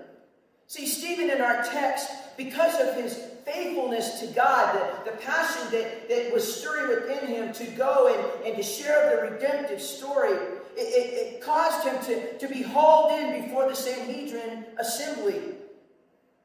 See, 0.67 0.85
Stephen 0.85 1.31
in 1.31 1.41
our 1.41 1.63
text, 1.63 2.11
because 2.37 2.79
of 2.79 2.93
his 2.93 3.19
faithfulness 3.45 4.19
to 4.19 4.27
God, 4.27 4.75
the, 4.75 5.09
the 5.09 5.17
passion 5.17 5.71
that, 5.71 6.07
that 6.07 6.31
was 6.31 6.59
stirring 6.59 6.89
within 6.89 7.25
him 7.25 7.51
to 7.53 7.65
go 7.71 8.13
and, 8.13 8.45
and 8.45 8.55
to 8.55 8.61
share 8.61 9.15
the 9.15 9.31
redemptive 9.33 9.81
story, 9.81 10.33
it, 10.33 10.81
it, 10.81 11.33
it 11.33 11.41
caused 11.41 11.83
him 11.83 11.99
to, 12.05 12.37
to 12.37 12.47
be 12.47 12.61
hauled 12.61 13.11
in 13.13 13.41
before 13.41 13.67
the 13.67 13.75
Sanhedrin 13.75 14.65
assembly. 14.77 15.41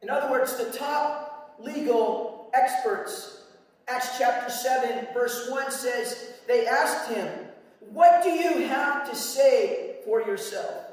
In 0.00 0.08
other 0.08 0.30
words, 0.30 0.56
the 0.56 0.72
top 0.72 1.56
legal 1.60 2.50
experts 2.54 3.42
Acts 3.86 4.16
chapter 4.18 4.50
7, 4.50 5.08
verse 5.12 5.48
1 5.50 5.70
says, 5.70 6.32
They 6.46 6.66
asked 6.66 7.10
him, 7.10 7.28
What 7.80 8.22
do 8.22 8.30
you 8.30 8.66
have 8.66 9.08
to 9.10 9.16
say 9.16 9.96
for 10.04 10.22
yourself? 10.22 10.92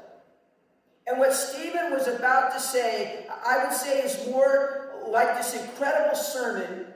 And 1.06 1.18
what 1.18 1.32
Stephen 1.32 1.90
was 1.92 2.06
about 2.06 2.52
to 2.52 2.60
say, 2.60 3.26
I 3.44 3.64
would 3.64 3.72
say, 3.72 4.02
is 4.02 4.26
more 4.28 4.90
like 5.08 5.36
this 5.36 5.54
incredible 5.54 6.16
sermon 6.16 6.86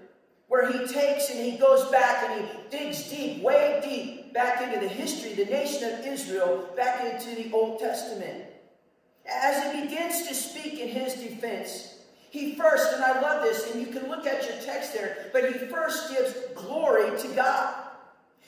where 0.48 0.70
he 0.70 0.86
takes 0.86 1.28
and 1.30 1.40
he 1.40 1.58
goes 1.58 1.90
back 1.90 2.28
and 2.28 2.44
he 2.44 2.78
digs 2.78 3.10
deep, 3.10 3.42
way 3.42 3.80
deep, 3.82 4.32
back 4.32 4.62
into 4.62 4.78
the 4.78 4.88
history, 4.88 5.32
the 5.32 5.50
nation 5.50 5.92
of 5.92 6.06
Israel, 6.06 6.68
back 6.76 7.04
into 7.04 7.34
the 7.42 7.50
Old 7.52 7.80
Testament. 7.80 8.44
As 9.28 9.72
he 9.74 9.82
begins 9.82 10.28
to 10.28 10.34
speak 10.34 10.78
in 10.78 10.88
his 10.88 11.14
defense, 11.14 11.95
he 12.30 12.54
first, 12.54 12.92
and 12.92 13.04
I 13.04 13.20
love 13.20 13.42
this, 13.42 13.70
and 13.70 13.80
you 13.80 13.86
can 13.86 14.08
look 14.08 14.26
at 14.26 14.46
your 14.48 14.58
text 14.62 14.92
there, 14.92 15.28
but 15.32 15.52
he 15.52 15.58
first 15.66 16.10
gives 16.10 16.34
glory 16.54 17.16
to 17.18 17.28
God. 17.28 17.74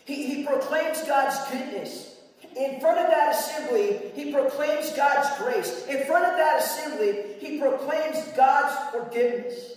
He, 0.04 0.26
he 0.26 0.44
proclaims 0.44 1.02
God's 1.02 1.38
goodness. 1.50 2.16
In 2.56 2.80
front 2.80 2.98
of 2.98 3.06
that 3.08 3.34
assembly, 3.34 4.10
he 4.14 4.32
proclaims 4.32 4.90
God's 4.92 5.36
grace. 5.38 5.86
In 5.86 6.06
front 6.06 6.24
of 6.24 6.36
that 6.38 6.62
assembly, 6.62 7.34
he 7.38 7.58
proclaims 7.58 8.22
God's 8.36 8.74
forgiveness. 8.90 9.76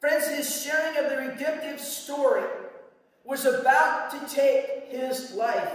Friends, 0.00 0.28
his 0.28 0.62
sharing 0.62 0.96
of 0.98 1.10
the 1.10 1.16
redemptive 1.16 1.80
story 1.80 2.44
was 3.24 3.44
about 3.44 4.10
to 4.10 4.34
take 4.34 4.88
his 4.88 5.32
life. 5.34 5.72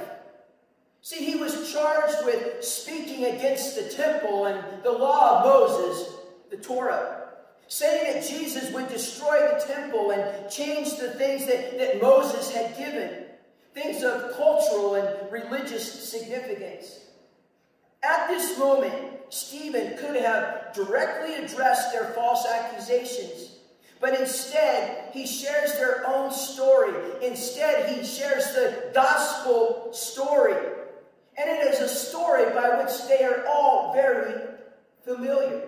See, 1.02 1.26
he 1.26 1.36
was 1.36 1.72
charged 1.72 2.26
with 2.26 2.64
speaking 2.64 3.26
against 3.26 3.76
the 3.76 3.90
temple 3.90 4.46
and 4.46 4.84
the 4.84 4.92
law 4.92 5.40
of 5.40 5.46
Moses, 5.46 6.14
the 6.50 6.58
Torah 6.58 7.19
saying 7.70 8.14
that 8.14 8.28
Jesus 8.28 8.74
would 8.74 8.90
destroy 8.90 9.48
the 9.48 9.64
temple 9.66 10.12
and 10.12 10.50
change 10.50 10.98
the 10.98 11.12
things 11.12 11.46
that, 11.46 11.78
that 11.78 12.02
Moses 12.02 12.52
had 12.52 12.76
given, 12.76 13.26
things 13.74 14.04
of 14.04 14.36
cultural 14.36 14.96
and 14.96 15.32
religious 15.32 16.10
significance. 16.10 17.00
At 18.02 18.28
this 18.28 18.58
moment, 18.58 18.94
Stephen 19.30 19.96
could 19.98 20.16
have 20.16 20.74
directly 20.74 21.36
addressed 21.36 21.94
their 21.94 22.06
false 22.16 22.48
accusations, 22.48 23.58
but 24.02 24.20
instead, 24.20 25.12
he 25.14 25.28
shares 25.28 25.74
their 25.74 26.08
own 26.08 26.32
story. 26.32 26.94
Instead, 27.22 27.96
he 27.96 28.04
shares 28.04 28.46
the 28.54 28.92
gospel 28.96 29.90
story. 29.92 30.56
And 31.38 31.50
it 31.50 31.72
is 31.72 31.82
a 31.82 31.88
story 31.88 32.46
by 32.46 32.82
which 32.82 33.08
they 33.08 33.24
are 33.24 33.46
all 33.46 33.94
very 33.94 34.34
familiar 35.04 35.62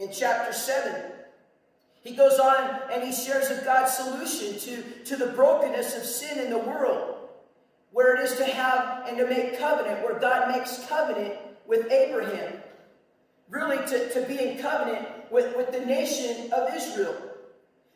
in 0.00 0.10
chapter 0.10 0.52
7. 0.52 1.12
He 2.02 2.16
goes 2.16 2.38
on 2.38 2.80
and 2.90 3.04
he 3.04 3.12
shares 3.12 3.50
of 3.50 3.64
God's 3.64 3.92
solution 3.92 4.58
to, 4.58 4.82
to 5.04 5.16
the 5.16 5.32
brokenness 5.32 5.96
of 5.96 6.04
sin 6.04 6.38
in 6.38 6.50
the 6.50 6.58
world, 6.58 7.16
where 7.92 8.14
it 8.16 8.20
is 8.20 8.36
to 8.38 8.44
have 8.44 9.06
and 9.06 9.18
to 9.18 9.26
make 9.26 9.58
covenant, 9.58 10.02
where 10.02 10.18
God 10.18 10.50
makes 10.56 10.86
covenant 10.86 11.34
with 11.66 11.92
Abraham, 11.92 12.54
really 13.50 13.76
to, 13.88 14.12
to 14.14 14.26
be 14.26 14.40
in 14.40 14.58
covenant 14.58 15.06
with, 15.30 15.54
with 15.54 15.70
the 15.72 15.84
nation 15.84 16.50
of 16.52 16.74
Israel. 16.74 17.14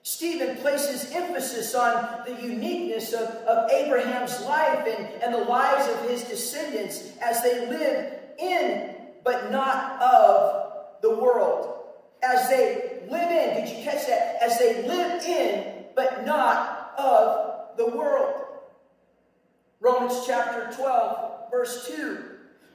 Stephen 0.03 0.59
places 0.59 1.11
emphasis 1.13 1.75
on 1.75 2.25
the 2.27 2.43
uniqueness 2.43 3.15
of, 3.15 3.27
of 3.47 3.71
Abraham's 3.71 4.39
life 4.43 4.87
and, 4.87 5.07
and 5.23 5.33
the 5.33 5.39
lives 5.39 5.89
of 5.89 6.11
his 6.11 6.25
descendants 6.25 7.09
as 7.23 7.43
they 7.43 7.67
live 7.67 8.13
in 8.39 8.91
but 9.25 9.51
not 9.51 9.99
of 10.03 11.01
the 11.01 11.09
world 11.09 11.84
as 12.25 12.49
they 12.49 13.03
live 13.09 13.31
in. 13.31 13.65
Did 13.65 13.77
you 13.77 13.85
catch 13.85 14.07
that? 14.07 14.39
As 14.43 14.59
they 14.59 14.87
live 14.87 15.23
in, 15.23 15.85
but 15.95 16.27
not 16.27 16.95
of 16.99 17.77
the 17.77 17.87
world. 17.87 18.35
Romans 19.81 20.25
chapter 20.27 20.75
12, 20.75 21.51
verse 21.51 21.87
2. 21.89 22.19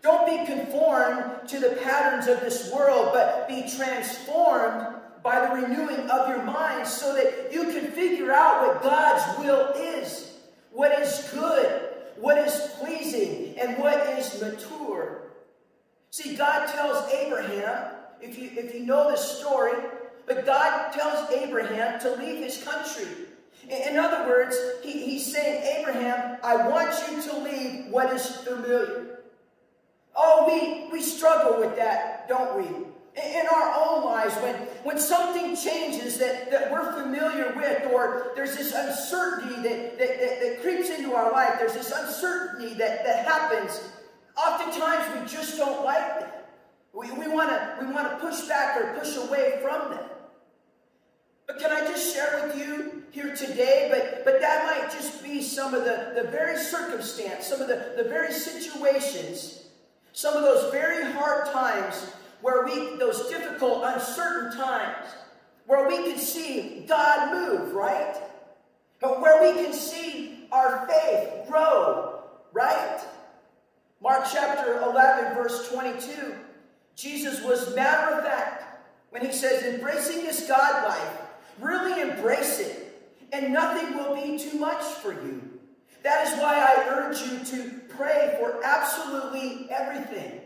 Don't 0.02 0.26
be 0.26 0.46
conformed 0.46 1.48
to 1.50 1.60
the 1.60 1.78
patterns 1.84 2.28
of 2.28 2.40
this 2.40 2.72
world, 2.74 3.10
but 3.14 3.48
be 3.48 3.70
transformed 3.76 4.96
by 5.22 5.46
the 5.46 5.62
renewing 5.62 6.10
of 6.10 6.30
your 6.30 6.44
mind 6.44 6.88
so 6.88 7.14
that 7.14 7.52
you 7.52 7.64
can 7.64 7.92
figure 7.92 8.32
out 8.32 8.66
what 8.66 8.82
God's 8.82 9.40
will 9.40 9.74
is, 9.76 10.38
what 10.72 10.98
is 11.00 11.30
good, 11.34 11.82
what 12.16 12.38
is 12.38 12.72
pleasing, 12.80 13.56
and 13.60 13.78
what 13.78 13.98
is 14.18 14.42
mature. 14.42 15.24
See, 16.12 16.36
God 16.36 16.68
tells 16.68 17.12
Abraham 17.12 17.96
if 18.22 18.38
you, 18.38 18.52
if 18.56 18.74
you 18.74 18.86
know 18.86 19.12
the 19.12 19.18
story, 19.18 19.74
but 20.26 20.46
God 20.46 20.94
tells 20.94 21.30
Abraham 21.32 22.00
to 22.02 22.12
leave 22.16 22.44
his 22.44 22.64
country. 22.64 23.08
In, 23.68 23.98
other 23.98 24.28
words, 24.28 24.58
he, 24.84 24.92
he's 24.92 25.32
saying, 25.32 25.80
Abraham, 25.80 26.38
I 26.44 26.68
want 26.68 26.92
you 27.10 27.22
to 27.22 27.38
leave 27.40 27.92
what 27.92 28.14
is 28.14 28.26
familiar. 28.38 29.20
Oh, 30.16 30.46
we, 30.48 30.92
we 30.92 31.04
struggle 31.04 31.60
with 31.60 31.76
that, 31.76 32.28
don't 32.28 32.58
we? 32.58 32.66
In 33.22 33.46
our 33.52 33.74
own 33.76 34.06
lives, 34.06 34.36
when, 34.36 34.56
when 34.84 34.98
something 34.98 35.56
changes 35.56 36.18
that, 36.20 36.50
that 36.52 36.72
we're 36.72 36.94
familiar 36.94 37.54
with, 37.56 37.92
or 37.92 38.32
there's 38.36 38.56
this 38.56 38.74
uncertainty 38.74 39.56
that, 39.56 39.98
that, 40.00 40.20
that, 40.20 40.40
that 40.42 40.62
creeps 40.62 40.90
into 40.90 41.14
our 41.14 41.32
life, 41.32 41.56
there's 41.60 41.74
this 41.74 41.92
uncertainty 41.92 42.76
that, 42.76 43.04
that 43.04 43.26
happens, 43.26 43.82
oftentimes 44.38 45.20
we 45.20 45.28
just 45.28 45.58
don't 45.58 45.84
like 45.84 46.20
that. 46.20 46.39
We, 46.94 47.12
we 47.12 47.28
want 47.28 47.50
to 47.50 47.78
we 47.80 47.92
wanna 47.92 48.18
push 48.20 48.42
back 48.42 48.78
or 48.78 49.00
push 49.00 49.16
away 49.16 49.60
from 49.62 49.92
that. 49.92 50.20
But 51.50 51.60
can 51.60 51.72
I 51.72 51.82
just 51.82 52.14
share 52.14 52.46
with 52.46 52.58
you 52.58 53.04
here 53.10 53.36
today? 53.36 53.88
But, 53.92 54.24
but 54.24 54.40
that 54.40 54.66
might 54.66 54.92
just 54.92 55.24
be 55.24 55.42
some 55.42 55.74
of 55.74 55.84
the, 55.84 56.14
the 56.16 56.30
very 56.30 56.56
circumstance, 56.58 57.48
some 57.48 57.60
of 57.60 57.68
the, 57.68 57.94
the 57.98 58.08
very 58.08 58.32
situations, 58.32 59.64
some 60.14 60.36
of 60.36 60.44
those 60.44 60.72
very 60.72 61.12
hard 61.12 61.48
times 61.52 62.12
where 62.42 62.66
we, 62.66 62.98
those 62.98 63.30
difficult, 63.30 63.84
uncertain 63.84 64.60
times, 64.60 65.08
where 65.66 65.88
we 65.88 65.98
can 65.98 66.20
see 66.20 66.86
God 66.88 67.34
move, 67.34 67.74
right? 67.74 68.16
But 69.02 69.20
where 69.20 69.42
we 69.42 69.64
can 69.64 69.74
see 69.74 70.48
our 70.52 70.88
faith 70.88 71.48
grow, 71.48 72.22
right? 72.54 73.00
Mark 74.02 74.26
chapter 74.32 74.82
11, 74.84 75.34
verse 75.34 75.68
22, 75.70 76.36
Jesus 77.00 77.42
was 77.44 77.74
matter 77.76 78.16
of 78.16 78.26
fact 78.26 78.84
when 79.12 79.26
he 79.26 79.32
says, 79.32 79.64
embracing 79.64 80.24
this 80.24 80.48
God 80.50 80.88
life, 80.88 81.22
really 81.60 82.02
embrace 82.02 82.60
it, 82.60 83.02
and 83.32 83.54
nothing 83.54 83.98
will 83.98 84.16
be 84.16 84.38
too 84.38 84.60
much 84.60 84.84
for 84.84 85.14
you. 85.14 85.42
That 86.04 86.28
is 86.28 86.38
why 86.40 86.60
I 86.60 86.90
urge 86.90 87.22
you 87.22 87.40
to 87.58 87.80
pray 87.88 88.36
for 88.40 88.62
absolutely 88.64 89.70
everything 89.72 90.42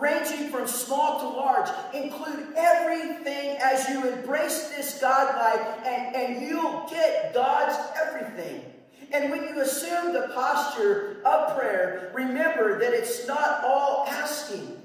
ranging 0.00 0.48
from 0.48 0.66
small 0.66 1.20
to 1.20 1.28
large. 1.28 1.68
Include 1.94 2.54
everything 2.56 3.58
as 3.58 3.88
you 3.88 4.10
embrace 4.10 4.68
this 4.70 4.98
God 5.00 5.36
life, 5.36 5.86
and, 5.86 6.16
and 6.16 6.48
you'll 6.48 6.86
get 6.88 7.34
God's 7.34 7.76
everything. 8.00 8.64
And 9.12 9.30
when 9.30 9.42
you 9.42 9.60
assume 9.60 10.14
the 10.14 10.30
posture 10.34 11.20
of 11.24 11.56
prayer, 11.58 12.10
remember 12.14 12.78
that 12.80 12.94
it's 12.94 13.26
not 13.26 13.62
all 13.64 14.06
asking. 14.08 14.81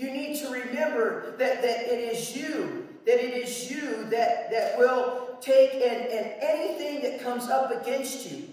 You 0.00 0.10
need 0.10 0.40
to 0.40 0.48
remember 0.48 1.36
that, 1.36 1.60
that 1.60 1.80
it 1.92 2.12
is 2.12 2.34
you, 2.34 2.88
that 3.04 3.22
it 3.22 3.34
is 3.34 3.70
you 3.70 4.04
that, 4.04 4.50
that 4.50 4.78
will 4.78 5.36
take 5.42 5.74
and, 5.74 6.06
and 6.06 6.32
anything 6.40 7.02
that 7.02 7.22
comes 7.22 7.48
up 7.48 7.70
against 7.82 8.30
you 8.32 8.48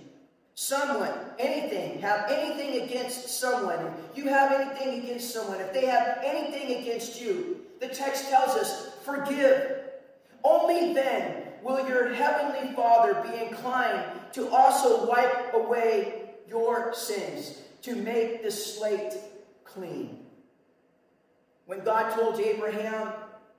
someone, 0.59 1.13
anything, 1.37 1.99
have 2.01 2.25
anything 2.31 2.81
against 2.81 3.39
someone, 3.39 3.93
if 4.11 4.17
you 4.17 4.27
have 4.27 4.51
anything 4.51 5.03
against 5.03 5.31
someone, 5.31 5.61
if 5.61 5.71
they 5.71 5.85
have 5.85 6.17
anything 6.23 6.81
against 6.81 7.21
you, 7.21 7.61
the 7.79 7.87
text 7.87 8.27
tells 8.29 8.49
us, 8.55 8.89
forgive. 9.05 9.83
Only 10.43 10.95
then 10.95 11.43
will 11.61 11.87
your 11.87 12.11
heavenly 12.11 12.73
Father 12.73 13.21
be 13.21 13.37
inclined 13.45 14.03
to 14.33 14.49
also 14.49 15.07
wipe 15.07 15.53
away 15.53 16.31
your 16.49 16.91
sins, 16.91 17.61
to 17.83 17.95
make 17.95 18.41
the 18.41 18.49
slate 18.49 19.13
clean. 19.63 20.26
When 21.67 21.83
God 21.83 22.15
told 22.15 22.39
Abraham 22.39 23.11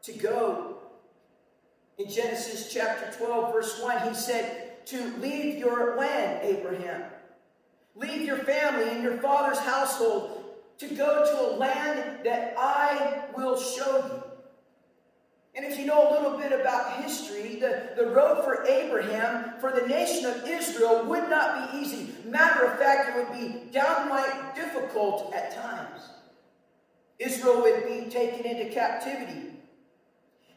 to 0.03 0.12
go, 0.12 0.79
in 1.99 2.09
Genesis 2.09 2.73
chapter 2.73 3.16
12, 3.18 3.53
verse 3.53 3.81
1, 3.83 4.09
he 4.09 4.14
said, 4.14 4.87
to 4.87 5.16
leave 5.18 5.59
your 5.59 5.97
land, 5.97 6.40
Abraham. 6.42 7.03
Leave 7.94 8.23
your 8.23 8.38
family 8.38 8.88
and 8.88 9.03
your 9.03 9.18
father's 9.18 9.59
household 9.59 10.44
to 10.79 10.88
go 10.88 11.25
to 11.25 11.55
a 11.55 11.59
land 11.59 12.25
that 12.25 12.55
I 12.57 13.25
will 13.37 13.61
show 13.61 13.99
you. 14.07 14.23
And 15.55 15.66
if 15.66 15.79
you 15.79 15.85
know 15.87 16.09
a 16.09 16.12
little 16.12 16.38
bit 16.38 16.59
about 16.59 17.03
history, 17.03 17.57
the, 17.57 17.90
the 17.97 18.07
road 18.07 18.44
for 18.44 18.64
Abraham, 18.64 19.55
for 19.61 19.73
the 19.73 19.87
nation 19.87 20.25
of 20.25 20.49
Israel, 20.49 21.05
would 21.05 21.29
not 21.29 21.73
be 21.73 21.79
easy. 21.79 22.14
Matter 22.25 22.64
of 22.64 22.79
fact, 22.79 23.11
it 23.11 23.16
would 23.16 23.38
be 23.38 23.71
downright 23.73 24.55
difficult 24.55 25.35
at 25.35 25.55
times. 25.55 26.11
Israel 27.19 27.63
would 27.63 27.87
be 27.87 28.11
taken 28.11 28.47
into 28.47 28.73
captivity. 28.73 29.51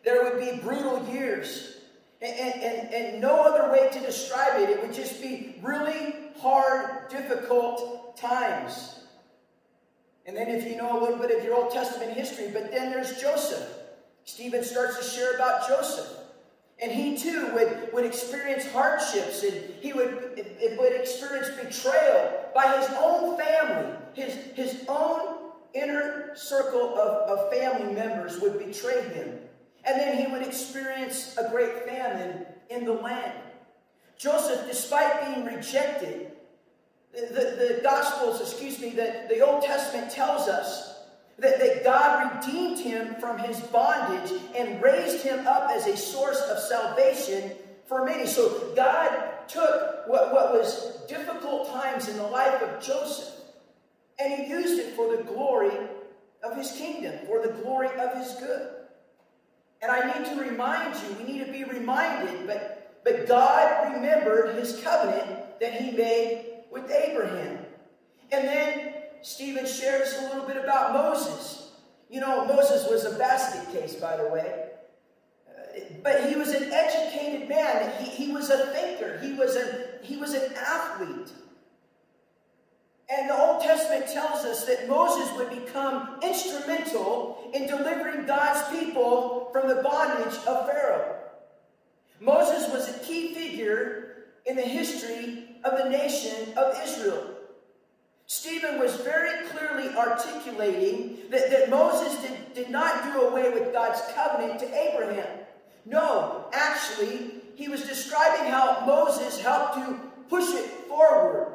There 0.04 0.24
would 0.24 0.40
be 0.40 0.60
brutal 0.62 1.08
years 1.12 1.78
and, 2.22 2.62
and, 2.62 2.94
and 2.94 3.22
no 3.22 3.42
other 3.42 3.72
way 3.72 3.90
to 3.92 4.00
describe 4.00 4.62
it. 4.62 4.70
It 4.70 4.82
would 4.82 4.94
just 4.94 5.22
be 5.22 5.56
really 5.62 6.16
hard, 6.40 7.10
difficult 7.10 8.16
times. 8.18 9.00
And 10.26 10.38
then, 10.38 10.50
if 10.50 10.68
you 10.68 10.78
know 10.78 11.00
a 11.00 11.02
little 11.02 11.18
bit 11.18 11.36
of 11.36 11.44
your 11.44 11.56
Old 11.56 11.72
Testament 11.72 12.12
history, 12.12 12.50
but 12.54 12.72
then 12.72 12.92
there's 12.92 13.20
Joseph. 13.20 13.68
Stephen 14.24 14.64
starts 14.64 14.98
to 14.98 15.04
share 15.04 15.34
about 15.34 15.68
Joseph. 15.68 16.08
And 16.80 16.92
he 16.92 17.18
too 17.18 17.52
would, 17.54 17.90
would 17.94 18.06
experience 18.06 18.66
hardships 18.72 19.44
and 19.44 19.54
he 19.82 19.94
would, 19.94 20.34
it, 20.36 20.58
it 20.60 20.80
would 20.80 20.94
experience 20.94 21.50
betrayal 21.50 22.50
by 22.56 22.76
his 22.78 22.90
own 23.00 23.38
family. 23.38 23.96
His, 24.14 24.34
his 24.56 24.84
own 24.88 25.41
inner 25.74 26.32
circle 26.36 26.98
of, 26.98 27.30
of 27.30 27.52
family 27.54 27.94
members 27.94 28.40
would 28.40 28.60
betray 28.60 29.02
him. 29.10 29.40
And 29.84 30.00
then 30.00 30.18
he 30.18 30.32
would 30.32 30.44
experience 30.44 31.38
a 31.38 31.50
great 31.50 31.86
famine 31.88 32.46
in 32.70 32.86
the 32.86 32.94
land. 32.94 33.34
Joseph, 34.18 34.68
despite 34.68 35.26
being 35.26 35.46
rejected, 35.46 36.32
the, 37.14 37.22
the, 37.22 37.74
the 37.76 37.80
Gospels, 37.84 38.40
excuse 38.40 38.80
me, 38.80 38.92
the, 38.92 39.26
the 39.28 39.42
Old 39.42 39.64
Testament 39.64 40.12
tells 40.12 40.48
us 40.48 40.96
that, 41.40 41.60
that 41.60 41.84
God 41.84 42.36
redeemed 42.36 42.80
him 42.80 43.16
from 43.16 43.40
his 43.40 43.60
bondage 43.60 44.40
and 44.56 44.82
raised 44.82 45.24
him 45.24 45.48
up 45.48 45.70
as 45.72 45.88
a 45.88 45.98
source 45.98 46.40
of 46.42 46.60
salvation 46.60 47.52
for 47.88 48.06
many. 48.06 48.28
So 48.28 48.72
God 48.76 49.48
took 49.48 50.08
what, 50.08 50.32
what 50.32 50.54
was 50.54 51.02
difficult 51.08 51.72
times 51.74 52.08
in 52.08 52.18
the 52.18 52.28
life 52.28 52.62
of 52.62 52.82
Joseph 52.82 53.41
and 54.22 54.44
he 54.44 54.50
used 54.50 54.80
it 54.80 54.96
for 54.96 55.16
the 55.16 55.24
glory 55.24 55.76
of 56.44 56.56
his 56.56 56.72
kingdom, 56.72 57.14
for 57.26 57.42
the 57.42 57.54
glory 57.54 57.90
of 58.00 58.16
his 58.16 58.34
good. 58.36 58.70
And 59.82 59.92
I 59.92 60.14
need 60.14 60.26
to 60.28 60.36
remind 60.40 60.96
you, 60.96 61.16
we 61.16 61.34
need 61.34 61.46
to 61.46 61.52
be 61.52 61.64
reminded, 61.64 62.46
but, 62.46 63.02
but 63.04 63.28
God 63.28 63.94
remembered 63.94 64.56
his 64.56 64.80
covenant 64.82 65.60
that 65.60 65.74
he 65.74 65.92
made 65.92 66.46
with 66.72 66.90
Abraham. 66.92 67.66
And 68.32 68.48
then 68.48 68.94
Stephen 69.22 69.66
shares 69.66 70.16
a 70.20 70.22
little 70.28 70.48
bit 70.48 70.58
about 70.58 70.94
Moses. 70.94 71.72
You 72.10 72.20
know, 72.20 72.46
Moses 72.46 72.90
was 72.90 73.06
a 73.06 73.18
basket 73.18 73.72
case, 73.74 73.96
by 73.96 74.18
the 74.18 74.28
way. 74.28 74.70
Uh, 75.48 75.80
but 76.04 76.30
he 76.30 76.36
was 76.36 76.50
an 76.50 76.72
educated 76.72 77.50
man. 77.50 77.92
He, 78.04 78.26
he 78.26 78.32
was 78.32 78.50
a 78.50 78.68
thinker. 78.68 79.20
He 79.20 79.34
was, 79.34 79.56
a, 79.56 79.88
he 80.04 80.18
was 80.18 80.34
an 80.34 80.54
athlete. 80.56 81.32
And 83.12 83.30
the 83.30 83.38
Old 83.38 83.62
Testament 83.62 84.08
tells 84.08 84.46
us 84.46 84.66
that 84.66 84.88
Moses 84.88 85.36
would 85.36 85.50
become 85.50 86.20
instrumental 86.24 87.52
in 87.54 87.68
delivering 87.68 88.26
God's 88.26 88.64
people 88.70 89.50
from 89.52 89.68
the 89.68 89.84
bondage 89.84 90.38
of 90.48 90.66
Pharaoh. 90.66 91.18
Moses 92.22 92.72
was 92.72 92.88
a 92.88 93.00
key 93.00 93.34
figure 93.34 94.28
in 94.46 94.56
the 94.56 94.62
history 94.62 95.58
of 95.66 95.78
the 95.78 95.90
nation 95.90 96.54
of 96.56 96.74
Israel. 96.84 97.36
Stephen 98.28 98.80
was 98.80 98.96
very 98.98 99.46
clearly 99.50 99.90
articulating 99.94 101.18
that, 101.32 101.52
that 101.52 101.70
Moses 101.70 102.18
did, 102.22 102.54
did 102.54 102.70
not 102.70 103.12
do 103.12 103.24
away 103.24 103.50
with 103.50 103.74
God's 103.74 104.00
covenant 104.16 104.58
to 104.62 104.74
Abraham. 104.74 105.40
No, 105.86 106.46
actually, 106.54 107.42
he 107.56 107.68
was 107.68 107.82
describing 107.82 108.50
how 108.50 108.86
Moses 108.86 109.38
helped 109.42 109.76
to 109.76 110.00
push 110.30 110.50
it 110.54 110.70
forward. 110.88 111.51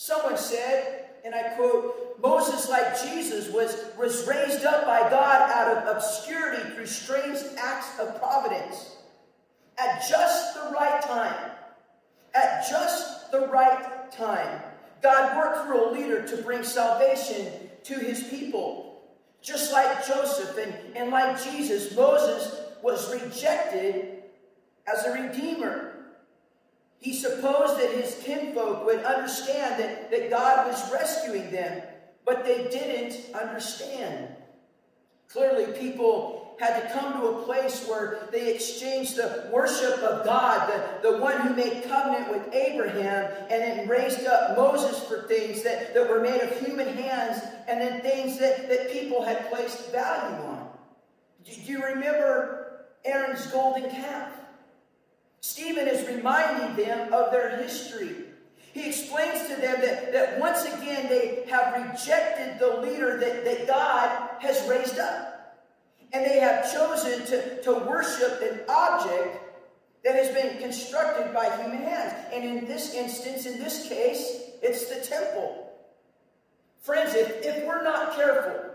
Someone 0.00 0.38
said, 0.38 1.06
and 1.24 1.34
I 1.34 1.56
quote, 1.56 2.20
Moses, 2.22 2.68
like 2.68 3.02
Jesus, 3.02 3.52
was, 3.52 3.76
was 3.98 4.28
raised 4.28 4.64
up 4.64 4.86
by 4.86 5.00
God 5.10 5.50
out 5.50 5.76
of 5.76 5.96
obscurity 5.96 6.62
through 6.70 6.86
strange 6.86 7.38
acts 7.58 7.98
of 7.98 8.16
providence. 8.20 8.94
At 9.76 10.08
just 10.08 10.54
the 10.54 10.70
right 10.70 11.02
time, 11.02 11.50
at 12.32 12.64
just 12.70 13.32
the 13.32 13.48
right 13.48 14.12
time, 14.12 14.62
God 15.02 15.36
worked 15.36 15.66
through 15.66 15.90
a 15.90 15.92
leader 15.92 16.28
to 16.28 16.42
bring 16.42 16.62
salvation 16.62 17.52
to 17.82 17.94
his 17.94 18.22
people. 18.22 19.02
Just 19.42 19.72
like 19.72 20.06
Joseph 20.06 20.56
and, 20.58 20.96
and 20.96 21.10
like 21.10 21.42
Jesus, 21.42 21.96
Moses 21.96 22.56
was 22.84 23.12
rejected 23.12 24.22
as 24.86 25.04
a 25.06 25.12
redeemer. 25.12 25.97
He 27.00 27.14
supposed 27.14 27.78
that 27.78 27.90
his 27.92 28.20
kinfolk 28.24 28.84
would 28.84 29.04
understand 29.04 29.80
that, 29.80 30.10
that 30.10 30.30
God 30.30 30.66
was 30.66 30.92
rescuing 30.92 31.50
them, 31.50 31.82
but 32.24 32.44
they 32.44 32.68
didn't 32.68 33.34
understand. 33.34 34.28
Clearly, 35.28 35.78
people 35.78 36.56
had 36.58 36.82
to 36.82 36.92
come 36.92 37.12
to 37.20 37.28
a 37.28 37.42
place 37.44 37.86
where 37.86 38.28
they 38.32 38.52
exchanged 38.52 39.16
the 39.16 39.48
worship 39.52 39.98
of 40.02 40.24
God, 40.24 40.68
the, 40.68 41.12
the 41.12 41.18
one 41.18 41.38
who 41.40 41.54
made 41.54 41.84
covenant 41.84 42.32
with 42.32 42.52
Abraham, 42.52 43.30
and 43.48 43.62
then 43.62 43.88
raised 43.88 44.26
up 44.26 44.56
Moses 44.56 45.00
for 45.04 45.28
things 45.28 45.62
that, 45.62 45.94
that 45.94 46.08
were 46.08 46.20
made 46.20 46.40
of 46.40 46.58
human 46.58 46.88
hands, 46.96 47.40
and 47.68 47.80
then 47.80 48.00
things 48.00 48.38
that, 48.40 48.68
that 48.68 48.90
people 48.90 49.22
had 49.22 49.48
placed 49.50 49.92
value 49.92 50.44
on. 50.46 50.68
Do 51.44 51.52
you 51.60 51.84
remember 51.84 52.86
Aaron's 53.04 53.46
golden 53.46 53.88
calf? 53.88 54.32
Stephen 55.40 55.86
is 55.88 56.06
reminding 56.08 56.76
them 56.76 57.12
of 57.12 57.30
their 57.30 57.56
history. 57.56 58.16
He 58.72 58.88
explains 58.88 59.48
to 59.48 59.56
them 59.56 59.80
that, 59.80 60.12
that 60.12 60.38
once 60.38 60.64
again 60.64 61.08
they 61.08 61.44
have 61.48 61.74
rejected 61.74 62.58
the 62.58 62.80
leader 62.80 63.18
that, 63.18 63.44
that 63.44 63.66
God 63.66 64.30
has 64.40 64.68
raised 64.68 64.98
up. 64.98 65.64
And 66.12 66.24
they 66.24 66.38
have 66.40 66.72
chosen 66.72 67.26
to, 67.26 67.62
to 67.62 67.74
worship 67.74 68.40
an 68.40 68.60
object 68.68 69.48
that 70.04 70.14
has 70.14 70.32
been 70.34 70.58
constructed 70.58 71.34
by 71.34 71.54
human 71.60 71.82
hands. 71.82 72.14
And 72.32 72.44
in 72.44 72.66
this 72.66 72.94
instance, 72.94 73.46
in 73.46 73.58
this 73.58 73.88
case, 73.88 74.42
it's 74.62 74.86
the 74.86 75.04
temple. 75.04 75.70
Friends, 76.80 77.14
if, 77.14 77.44
if 77.44 77.66
we're 77.66 77.82
not 77.82 78.16
careful, 78.16 78.70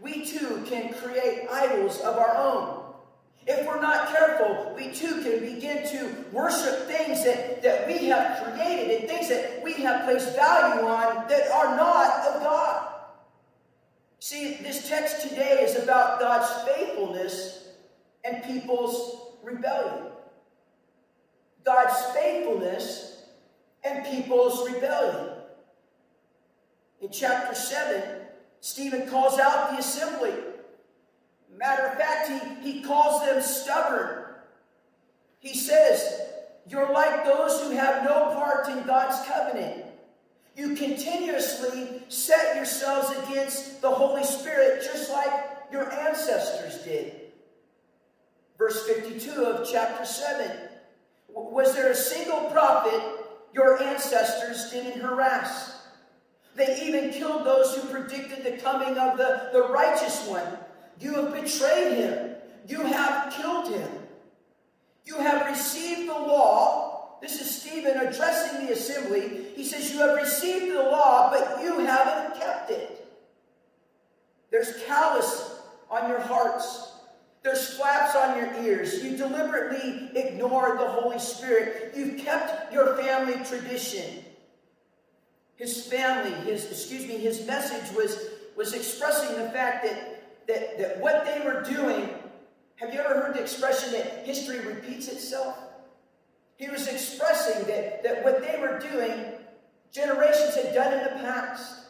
we 0.00 0.26
too 0.26 0.62
can 0.68 0.92
create 0.92 1.48
idols 1.50 2.00
of 2.00 2.16
our 2.16 2.36
own. 2.36 2.75
If 3.46 3.64
we're 3.64 3.80
not 3.80 4.08
careful, 4.08 4.74
we 4.76 4.90
too 4.90 5.22
can 5.22 5.38
begin 5.40 5.86
to 5.88 6.24
worship 6.32 6.88
things 6.88 7.24
that, 7.24 7.62
that 7.62 7.86
we 7.86 8.06
have 8.06 8.42
created 8.42 9.00
and 9.00 9.08
things 9.08 9.28
that 9.28 9.62
we 9.62 9.74
have 9.74 10.04
placed 10.04 10.34
value 10.34 10.84
on 10.84 11.28
that 11.28 11.48
are 11.52 11.76
not 11.76 12.26
of 12.26 12.42
God. 12.42 12.88
See, 14.18 14.54
this 14.54 14.88
text 14.88 15.28
today 15.28 15.62
is 15.62 15.80
about 15.80 16.18
God's 16.18 16.50
faithfulness 16.68 17.68
and 18.24 18.42
people's 18.42 19.28
rebellion. 19.44 20.06
God's 21.64 22.16
faithfulness 22.16 23.22
and 23.84 24.04
people's 24.06 24.68
rebellion. 24.68 25.34
In 27.00 27.10
chapter 27.12 27.54
7, 27.54 28.02
Stephen 28.60 29.08
calls 29.08 29.38
out 29.38 29.70
the 29.70 29.78
assembly. 29.78 30.32
Matter 31.56 31.86
of 31.86 31.94
fact, 31.94 32.28
he, 32.62 32.72
he 32.72 32.82
calls 32.82 33.24
them 33.26 33.40
stubborn. 33.40 34.24
He 35.38 35.54
says, 35.54 36.20
You're 36.68 36.92
like 36.92 37.24
those 37.24 37.62
who 37.62 37.70
have 37.70 38.04
no 38.04 38.34
part 38.34 38.68
in 38.68 38.86
God's 38.86 39.26
covenant. 39.26 39.84
You 40.56 40.74
continuously 40.74 42.02
set 42.08 42.56
yourselves 42.56 43.10
against 43.18 43.82
the 43.82 43.90
Holy 43.90 44.24
Spirit, 44.24 44.82
just 44.82 45.10
like 45.10 45.30
your 45.70 45.92
ancestors 45.92 46.82
did. 46.82 47.12
Verse 48.58 48.86
52 48.86 49.30
of 49.44 49.68
chapter 49.70 50.04
7 50.04 50.50
Was 51.28 51.74
there 51.74 51.90
a 51.90 51.94
single 51.94 52.50
prophet 52.50 53.02
your 53.52 53.82
ancestors 53.82 54.70
didn't 54.70 55.00
harass? 55.00 55.74
They 56.54 56.86
even 56.86 57.10
killed 57.10 57.44
those 57.44 57.76
who 57.76 57.88
predicted 57.88 58.42
the 58.42 58.62
coming 58.62 58.96
of 58.96 59.18
the, 59.18 59.50
the 59.52 59.68
righteous 59.68 60.26
one. 60.26 60.58
You 61.00 61.14
have 61.14 61.34
betrayed 61.34 61.98
him. 61.98 62.30
You 62.66 62.82
have 62.82 63.32
killed 63.32 63.68
him. 63.68 63.88
You 65.04 65.16
have 65.18 65.46
received 65.46 66.08
the 66.08 66.14
law. 66.14 67.18
This 67.20 67.40
is 67.40 67.62
Stephen 67.62 67.96
addressing 67.98 68.66
the 68.66 68.72
assembly. 68.72 69.46
He 69.54 69.64
says, 69.64 69.92
You 69.92 70.00
have 70.00 70.16
received 70.16 70.72
the 70.72 70.82
law, 70.82 71.30
but 71.30 71.62
you 71.62 71.78
haven't 71.80 72.38
kept 72.40 72.70
it. 72.70 73.06
There's 74.50 74.82
callous 74.86 75.60
on 75.90 76.08
your 76.08 76.20
hearts. 76.20 76.92
There's 77.42 77.76
flaps 77.76 78.16
on 78.16 78.36
your 78.36 78.52
ears. 78.64 79.04
You 79.04 79.16
deliberately 79.16 80.10
ignored 80.14 80.80
the 80.80 80.88
Holy 80.88 81.18
Spirit. 81.18 81.92
You've 81.96 82.18
kept 82.18 82.72
your 82.72 82.96
family 82.96 83.34
tradition. 83.44 84.24
His 85.54 85.86
family, 85.86 86.32
his 86.50 86.70
excuse 86.70 87.06
me, 87.06 87.18
his 87.18 87.46
message 87.46 87.94
was, 87.96 88.18
was 88.56 88.74
expressing 88.74 89.36
the 89.36 89.48
fact 89.50 89.84
that 89.84 90.15
that, 90.48 90.78
that 90.78 91.00
what 91.00 91.24
they 91.24 91.44
were 91.44 91.62
doing, 91.62 92.08
have 92.76 92.92
you 92.92 93.00
ever 93.00 93.20
heard 93.20 93.34
the 93.34 93.40
expression 93.40 93.92
that 93.92 94.24
history 94.24 94.60
repeats 94.60 95.08
itself? 95.08 95.56
He 96.56 96.68
was 96.68 96.88
expressing 96.88 97.66
that, 97.66 98.02
that 98.02 98.24
what 98.24 98.42
they 98.42 98.58
were 98.60 98.78
doing, 98.78 99.32
generations 99.92 100.54
had 100.54 100.74
done 100.74 100.92
in 100.92 101.04
the 101.04 101.20
past. 101.22 101.86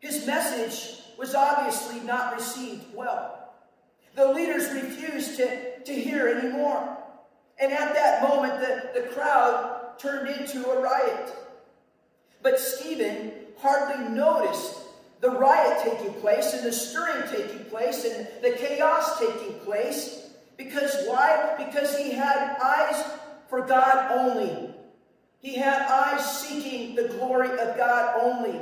His 0.00 0.26
message 0.26 1.02
was 1.18 1.34
obviously 1.34 2.00
not 2.00 2.34
received 2.34 2.94
well. 2.94 3.54
The 4.14 4.32
leaders 4.32 4.70
refused 4.72 5.36
to, 5.36 5.80
to 5.80 5.92
hear 5.92 6.28
anymore. 6.28 6.96
And 7.60 7.72
at 7.72 7.94
that 7.94 8.22
moment, 8.22 8.60
the, 8.60 9.00
the 9.00 9.06
crowd 9.08 9.98
turned 9.98 10.28
into 10.28 10.68
a 10.70 10.80
riot. 10.80 11.34
But 12.42 12.60
Stephen 12.60 13.32
hardly 13.58 14.08
noticed 14.08 14.74
the 15.20 15.30
riot 15.30 15.78
taking 15.82 16.14
place 16.20 16.54
and 16.54 16.64
the 16.64 16.72
stirring 16.72 17.28
taking 17.30 17.64
place 17.66 18.04
and 18.04 18.28
the 18.42 18.52
chaos 18.52 19.18
taking 19.18 19.58
place. 19.60 20.30
Because 20.56 20.94
why? 21.06 21.54
Because 21.58 21.96
he 21.96 22.12
had 22.12 22.56
eyes 22.62 23.04
for 23.48 23.66
God 23.66 24.12
only. 24.12 24.74
He 25.40 25.56
had 25.56 25.82
eyes 25.82 26.40
seeking 26.40 26.94
the 26.94 27.08
glory 27.08 27.50
of 27.50 27.76
God 27.76 28.20
only. 28.20 28.60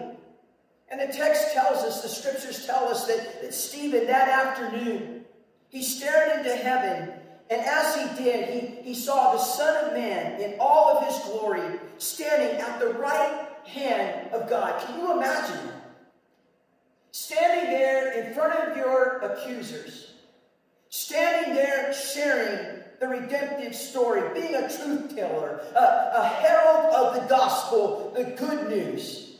And 0.88 1.00
the 1.00 1.12
text 1.12 1.52
tells 1.52 1.78
us, 1.78 2.02
the 2.02 2.08
scriptures 2.08 2.66
tell 2.66 2.88
us 2.88 3.06
that, 3.06 3.42
that 3.42 3.54
Stephen 3.54 4.06
that 4.06 4.28
afternoon, 4.28 5.24
he 5.68 5.82
stared 5.82 6.38
into 6.38 6.54
heaven, 6.54 7.12
and 7.50 7.60
as 7.60 7.94
he 7.96 8.24
did, 8.24 8.48
he, 8.48 8.82
he 8.82 8.94
saw 8.94 9.32
the 9.32 9.38
Son 9.38 9.84
of 9.84 9.92
Man 9.94 10.40
in 10.40 10.56
all 10.60 10.96
of 10.96 11.06
his 11.06 11.18
glory 11.24 11.78
standing 11.98 12.60
at 12.60 12.78
the 12.78 12.88
right 12.94 13.48
hand 13.64 14.32
of 14.32 14.48
God. 14.48 14.80
Can 14.86 15.00
you 15.00 15.12
imagine? 15.12 15.72
Standing 17.16 17.70
there 17.70 18.12
in 18.12 18.34
front 18.34 18.52
of 18.52 18.76
your 18.76 19.20
accusers, 19.20 20.12
standing 20.90 21.54
there 21.54 21.94
sharing 21.94 22.82
the 23.00 23.08
redemptive 23.08 23.74
story, 23.74 24.22
being 24.38 24.54
a 24.54 24.68
truth 24.68 25.16
teller, 25.16 25.62
a, 25.74 26.10
a 26.14 26.28
herald 26.42 26.94
of 26.94 27.14
the 27.14 27.26
gospel, 27.26 28.12
the 28.14 28.24
good 28.24 28.68
news. 28.68 29.38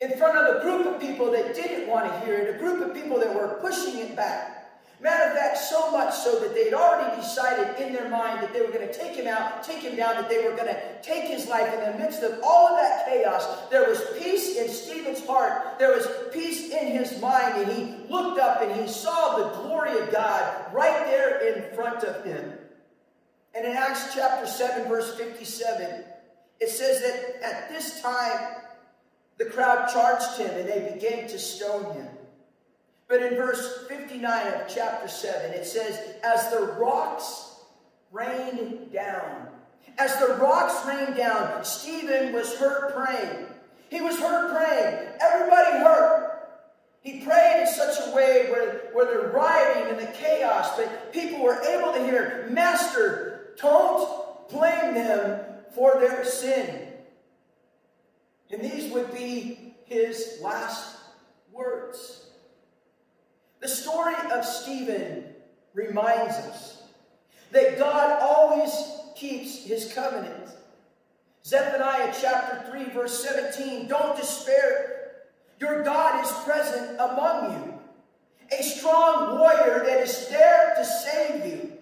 In 0.00 0.16
front 0.16 0.38
of 0.38 0.56
a 0.56 0.60
group 0.62 0.86
of 0.86 1.00
people 1.00 1.30
that 1.32 1.54
didn't 1.54 1.86
want 1.86 2.10
to 2.10 2.20
hear 2.20 2.38
it, 2.38 2.56
a 2.56 2.58
group 2.58 2.80
of 2.80 2.94
people 2.94 3.18
that 3.18 3.34
were 3.34 3.58
pushing 3.60 3.98
it 3.98 4.16
back. 4.16 4.53
Matter 5.00 5.30
of 5.30 5.36
fact, 5.36 5.58
so 5.58 5.90
much 5.90 6.14
so 6.14 6.38
that 6.38 6.54
they'd 6.54 6.72
already 6.72 7.20
decided 7.20 7.78
in 7.84 7.92
their 7.92 8.08
mind 8.08 8.42
that 8.42 8.52
they 8.52 8.62
were 8.62 8.72
going 8.72 8.86
to 8.86 8.94
take 8.94 9.14
him 9.16 9.26
out, 9.26 9.62
take 9.62 9.82
him 9.82 9.96
down, 9.96 10.14
that 10.14 10.28
they 10.28 10.44
were 10.44 10.56
going 10.56 10.68
to 10.68 10.80
take 11.02 11.24
his 11.24 11.48
life. 11.48 11.74
In 11.74 11.92
the 11.92 11.98
midst 11.98 12.22
of 12.22 12.40
all 12.42 12.68
of 12.68 12.78
that 12.78 13.06
chaos, 13.06 13.68
there 13.70 13.88
was 13.88 14.00
peace 14.18 14.56
in 14.56 14.68
Stephen's 14.68 15.26
heart. 15.26 15.78
There 15.78 15.90
was 15.90 16.06
peace 16.32 16.70
in 16.70 16.86
his 16.88 17.20
mind. 17.20 17.62
And 17.62 17.72
he 17.72 18.08
looked 18.08 18.38
up 18.38 18.62
and 18.62 18.80
he 18.80 18.86
saw 18.86 19.36
the 19.36 19.62
glory 19.62 19.98
of 19.98 20.10
God 20.10 20.72
right 20.72 21.04
there 21.06 21.52
in 21.52 21.74
front 21.74 22.04
of 22.04 22.24
him. 22.24 22.52
And 23.54 23.66
in 23.66 23.72
Acts 23.72 24.14
chapter 24.14 24.46
7, 24.46 24.88
verse 24.88 25.16
57, 25.16 26.04
it 26.60 26.68
says 26.68 27.00
that 27.02 27.42
at 27.42 27.68
this 27.68 28.00
time, 28.00 28.56
the 29.38 29.44
crowd 29.44 29.88
charged 29.92 30.38
him 30.38 30.50
and 30.50 30.68
they 30.68 30.92
began 30.94 31.28
to 31.28 31.38
stone 31.38 31.94
him. 31.94 32.08
But 33.08 33.22
in 33.22 33.36
verse 33.36 33.86
59 33.88 34.46
of 34.54 34.62
chapter 34.68 35.08
7, 35.08 35.52
it 35.52 35.66
says, 35.66 35.98
As 36.22 36.50
the 36.50 36.74
rocks 36.78 37.56
rained 38.10 38.92
down, 38.92 39.48
as 39.98 40.18
the 40.18 40.34
rocks 40.34 40.84
rained 40.86 41.16
down, 41.16 41.64
Stephen 41.64 42.32
was 42.32 42.54
hurt 42.56 42.94
praying. 42.94 43.46
He 43.90 44.00
was 44.00 44.18
hurt 44.18 44.50
praying. 44.52 45.08
Everybody 45.20 45.78
hurt. 45.78 46.30
He 47.02 47.20
prayed 47.20 47.60
in 47.60 47.66
such 47.66 47.98
a 48.06 48.14
way 48.14 48.50
where, 48.50 48.88
where 48.92 49.22
the 49.22 49.28
rioting 49.28 49.90
and 49.90 49.98
the 49.98 50.12
chaos, 50.12 50.74
but 50.76 51.12
people 51.12 51.42
were 51.42 51.60
able 51.62 51.92
to 51.92 52.02
hear, 52.02 52.46
Master, 52.50 53.54
don't 53.60 54.48
blame 54.50 54.94
them 54.94 55.40
for 55.74 56.00
their 56.00 56.24
sin. 56.24 56.88
And 58.50 58.62
these 58.62 58.90
would 58.92 59.12
be 59.12 59.74
his 59.84 60.38
last 60.42 60.96
words. 61.52 62.23
The 63.64 63.70
story 63.70 64.14
of 64.30 64.44
Stephen 64.44 65.24
reminds 65.72 66.34
us 66.34 66.82
that 67.50 67.78
God 67.78 68.20
always 68.20 68.70
keeps 69.16 69.64
his 69.64 69.90
covenant. 69.90 70.50
Zephaniah 71.46 72.12
chapter 72.20 72.70
3, 72.70 72.90
verse 72.90 73.24
17 73.24 73.88
Don't 73.88 74.18
despair. 74.18 75.12
Your 75.58 75.82
God 75.82 76.22
is 76.22 76.30
present 76.44 77.00
among 77.00 77.52
you, 77.52 78.58
a 78.58 78.62
strong 78.62 79.38
warrior 79.38 79.82
that 79.86 80.02
is 80.02 80.28
there 80.28 80.74
to 80.76 80.84
save 80.84 81.46
you. 81.46 81.72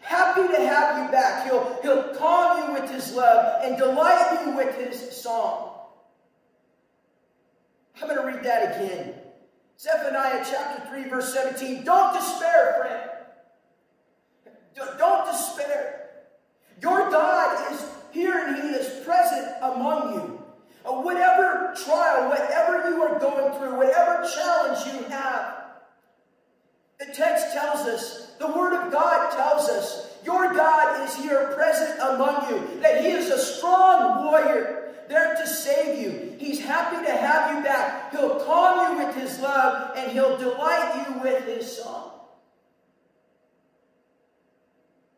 Happy 0.00 0.48
to 0.48 0.66
have 0.66 1.04
you 1.04 1.12
back. 1.12 1.44
He'll, 1.44 1.82
he'll 1.82 2.14
calm 2.14 2.66
you 2.66 2.80
with 2.80 2.90
his 2.90 3.12
love 3.12 3.62
and 3.62 3.76
delight 3.76 4.46
you 4.46 4.56
with 4.56 4.74
his 4.74 5.14
song. 5.14 5.80
I'm 8.00 8.08
going 8.08 8.18
to 8.18 8.26
read 8.26 8.42
that 8.42 8.80
again. 8.80 9.19
Zephaniah 9.80 10.44
chapter 10.44 10.86
3, 10.90 11.08
verse 11.08 11.32
17. 11.32 11.84
Don't 11.84 12.12
despair, 12.12 12.76
friend. 14.74 14.86
Don't 14.98 15.24
despair. 15.24 16.10
Your 16.82 17.10
God 17.10 17.72
is 17.72 17.82
here 18.10 18.46
and 18.46 18.62
He 18.62 18.68
is 18.76 19.02
present 19.06 19.56
among 19.62 20.14
you. 20.14 20.42
Uh, 20.84 21.00
whatever 21.00 21.74
trial, 21.82 22.28
whatever 22.28 22.90
you 22.90 23.02
are 23.02 23.18
going 23.18 23.58
through, 23.58 23.78
whatever 23.78 24.28
challenge 24.34 24.92
you 24.92 25.02
have, 25.08 25.54
the 26.98 27.06
text 27.06 27.54
tells 27.54 27.86
us, 27.86 28.32
the 28.38 28.48
Word 28.48 28.74
of 28.74 28.92
God 28.92 29.32
tells 29.32 29.70
us, 29.70 30.18
your 30.26 30.52
God 30.52 31.08
is 31.08 31.14
here 31.16 31.52
present 31.54 31.98
among 32.00 32.50
you, 32.50 32.80
that 32.82 33.02
He 33.02 33.12
is 33.12 33.30
a 33.30 33.38
strong 33.38 34.24
warrior 34.24 34.79
there 35.10 35.34
to 35.34 35.46
save 35.46 36.00
you. 36.00 36.36
He's 36.38 36.60
happy 36.60 37.04
to 37.04 37.12
have 37.12 37.56
you 37.56 37.64
back. 37.64 38.12
He'll 38.12 38.42
calm 38.44 38.96
you 38.96 39.04
with 39.04 39.16
His 39.16 39.40
love 39.40 39.96
and 39.96 40.12
He'll 40.12 40.38
delight 40.38 41.04
you 41.06 41.20
with 41.20 41.44
His 41.44 41.76
song. 41.76 42.12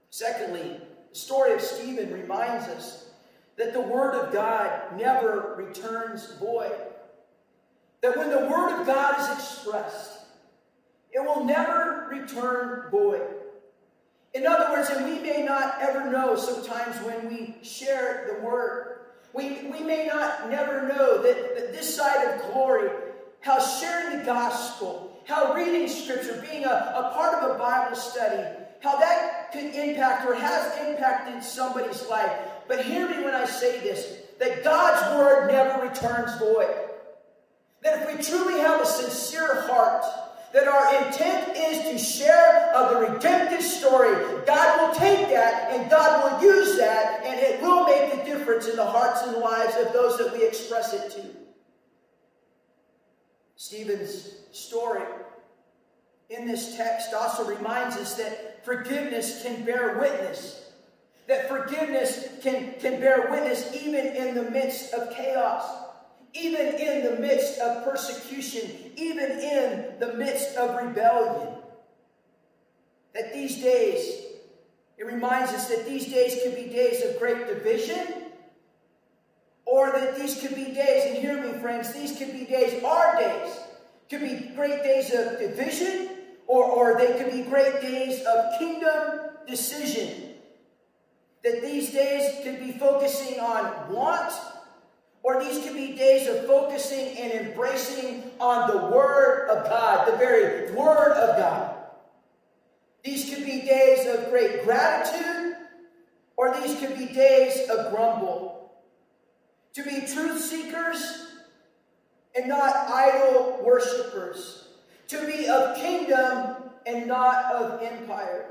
Secondly, 0.09 0.81
the 1.11 1.19
story 1.19 1.53
of 1.53 1.61
Stephen 1.61 2.11
reminds 2.11 2.69
us 2.69 3.11
that 3.57 3.75
the 3.75 3.81
Word 3.81 4.15
of 4.15 4.33
God 4.33 4.97
never 4.97 5.55
returns 5.59 6.35
void. 6.37 6.73
That 8.01 8.17
when 8.17 8.31
the 8.31 8.47
Word 8.47 8.81
of 8.81 8.87
God 8.87 9.21
is 9.21 9.29
expressed, 9.39 10.21
it 11.13 11.23
will 11.23 11.45
never 11.45 12.09
return 12.11 12.91
void. 12.91 13.23
In 14.33 14.47
other 14.47 14.73
words, 14.73 14.89
and 14.89 15.05
we 15.05 15.19
may 15.19 15.43
not 15.43 15.77
ever 15.83 16.11
know 16.11 16.35
sometimes 16.35 16.97
when 17.05 17.29
we 17.29 17.57
share 17.63 18.27
the 18.33 18.47
Word, 18.47 18.92
we, 19.35 19.63
we 19.71 19.81
may 19.81 20.07
not 20.07 20.51
never 20.51 20.89
know 20.89 21.23
that, 21.23 21.57
that 21.57 21.73
this 21.73 21.97
side 21.97 22.27
of 22.29 22.53
glory, 22.53 22.91
how 23.41 23.61
sharing 23.61 24.19
the 24.19 24.25
gospel, 24.25 25.21
how 25.27 25.55
reading 25.55 25.89
Scripture, 25.89 26.45
being 26.51 26.65
a, 26.65 26.69
a 26.69 27.13
part 27.15 27.43
of 27.43 27.51
a 27.51 27.59
Bible 27.59 27.97
study, 27.97 28.43
how 28.81 28.99
that 28.99 29.53
could 29.53 29.75
impact 29.75 30.27
or 30.27 30.35
has 30.35 30.87
impacted 30.87 31.43
somebody's 31.43 32.07
life. 32.09 32.33
But 32.69 32.85
hear 32.85 33.09
me 33.09 33.25
when 33.25 33.35
I 33.35 33.47
say 33.47 33.81
this 33.81 34.19
that 34.39 34.65
God's 34.65 35.17
word 35.17 35.51
never 35.53 35.87
returns 35.87 36.37
void. 36.39 36.75
That 37.83 38.03
if 38.03 38.17
we 38.17 38.23
truly 38.23 38.61
have 38.61 38.81
a 38.81 38.87
sincere 38.87 39.63
heart, 39.63 40.05
that 40.53 40.69
our 40.69 41.07
intent 41.07 41.57
is 41.57 41.79
to 41.91 41.99
share 41.99 42.75
of 42.75 42.91
the 42.91 43.13
redemptive 43.13 43.63
story, 43.63 44.15
God 44.47 44.81
will 44.81 44.95
take 44.95 45.29
that 45.29 45.73
and 45.73 45.91
God 45.91 46.41
will 46.41 46.43
use 46.43 46.77
that, 46.79 47.25
and 47.25 47.41
it 47.41 47.61
will 47.63 47.85
make 47.87 48.13
a 48.13 48.25
difference 48.25 48.69
in 48.69 48.77
the 48.77 48.85
hearts 48.85 49.23
and 49.23 49.37
lives 49.39 49.75
of 49.77 49.93
those 49.93 50.19
that 50.19 50.33
we 50.33 50.47
express 50.47 50.93
it 50.93 51.11
to. 51.13 51.27
Stephen's 53.57 54.33
story 54.53 55.03
in 56.29 56.47
this 56.47 56.77
text 56.77 57.15
also 57.15 57.45
reminds 57.45 57.97
us 57.97 58.15
that 58.17 58.65
forgiveness 58.65 59.43
can 59.43 59.65
bear 59.65 59.99
witness. 59.99 60.71
That 61.29 61.49
forgiveness 61.49 62.29
can, 62.43 62.75
can 62.81 63.01
bear 63.01 63.29
witness 63.31 63.75
even 63.75 64.07
in 64.17 64.35
the 64.35 64.51
midst 64.51 64.93
of 64.93 65.15
chaos, 65.15 65.65
even 66.35 66.75
in 66.75 67.05
the 67.05 67.21
midst 67.21 67.61
of 67.61 67.85
persecution, 67.85 68.82
even 68.97 69.31
in 69.31 69.99
the 69.99 70.15
midst 70.15 70.57
of 70.57 70.83
rebellion. 70.83 71.49
That 73.15 73.33
these 73.33 73.57
days, 73.57 74.23
it 74.97 75.05
reminds 75.05 75.53
us 75.53 75.69
that 75.69 75.87
these 75.87 76.07
days 76.07 76.41
could 76.43 76.55
be 76.55 76.71
days 76.73 77.05
of 77.05 77.19
great 77.19 77.47
division, 77.47 78.07
or 79.65 79.91
that 79.93 80.17
these 80.17 80.41
could 80.41 80.55
be 80.55 80.67
days, 80.67 81.07
and 81.07 81.19
hear 81.19 81.43
me, 81.43 81.59
friends, 81.61 81.93
these 81.93 82.17
could 82.17 82.33
be 82.33 82.45
days, 82.45 82.83
our 82.85 83.19
days, 83.19 83.59
could 84.09 84.21
be 84.21 84.53
great 84.55 84.83
days 84.83 85.13
of 85.15 85.39
division, 85.39 86.11
or, 86.47 86.65
or 86.65 86.99
they 86.99 87.19
could 87.19 87.33
be 87.33 87.43
great 87.43 87.81
days 87.81 88.23
of 88.27 88.59
kingdom 88.59 89.31
decision. 89.47 90.35
That 91.45 91.63
these 91.63 91.93
days 91.93 92.45
could 92.45 92.61
be 92.61 92.73
focusing 92.73 93.41
on 93.41 93.93
want, 93.93 94.33
or 95.23 95.43
these 95.43 95.65
could 95.65 95.75
be 95.75 95.95
days 95.95 96.29
of 96.29 96.47
focusing 96.47 97.17
and 97.19 97.33
embracing 97.33 98.31
on 98.41 98.71
the 98.71 98.87
Word 98.89 99.49
of 99.49 99.65
God, 99.69 100.07
the 100.07 100.17
very 100.17 100.73
Word 100.73 101.13
of 101.13 101.37
God. 101.37 101.77
These 103.05 103.33
could 103.35 103.45
be 103.45 103.63
days 103.63 104.07
of 104.07 104.31
great 104.31 104.65
gratitude, 104.65 105.57
or 106.37 106.55
these 106.61 106.79
could 106.79 106.97
be 106.97 107.07
days 107.07 107.69
of 107.69 107.93
grumble. 107.93 108.73
To 109.75 109.83
be 109.83 110.01
truth 110.07 110.41
seekers 110.41 111.29
and 112.37 112.49
not 112.49 112.75
idol 112.91 113.61
worshippers 113.65 114.63
to 115.13 115.27
be 115.27 115.47
of 115.47 115.77
kingdom 115.77 116.57
and 116.87 117.07
not 117.07 117.55
of 117.55 117.83
empire. 117.83 118.47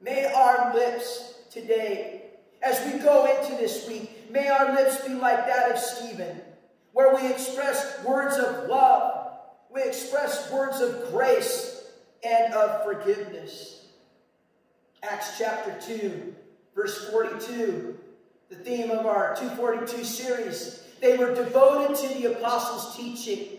May 0.00 0.26
our 0.26 0.74
lips 0.74 1.38
today, 1.50 2.24
as 2.62 2.84
we 2.84 2.98
go 3.00 3.24
into 3.24 3.56
this 3.56 3.88
week, 3.88 4.17
may 4.30 4.48
our 4.48 4.74
lips 4.74 5.06
be 5.06 5.14
like 5.14 5.46
that 5.46 5.70
of 5.72 5.78
Stephen, 5.78 6.40
where 6.92 7.14
we 7.14 7.30
express 7.30 8.02
words 8.04 8.36
of 8.36 8.68
love, 8.68 9.32
we 9.72 9.82
express 9.82 10.50
words 10.52 10.80
of 10.80 11.10
grace 11.10 11.84
and 12.24 12.52
of 12.54 12.84
forgiveness. 12.84 13.86
Acts 15.02 15.38
chapter 15.38 15.76
2, 15.86 16.34
verse 16.74 17.10
42, 17.10 17.96
the 18.48 18.56
theme 18.56 18.90
of 18.90 19.06
our 19.06 19.36
242 19.36 20.04
series. 20.04 20.82
They 21.00 21.16
were 21.16 21.34
devoted 21.34 21.96
to 21.96 22.14
the 22.14 22.32
apostles' 22.32 22.96
teaching 22.96 23.58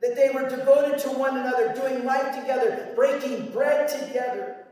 that 0.00 0.14
they 0.14 0.30
were 0.30 0.48
devoted 0.48 0.98
to 1.00 1.08
one 1.08 1.36
another, 1.36 1.74
doing 1.74 2.04
life 2.04 2.34
together, 2.38 2.92
breaking 2.94 3.50
bread 3.50 3.88
together. 3.88 4.66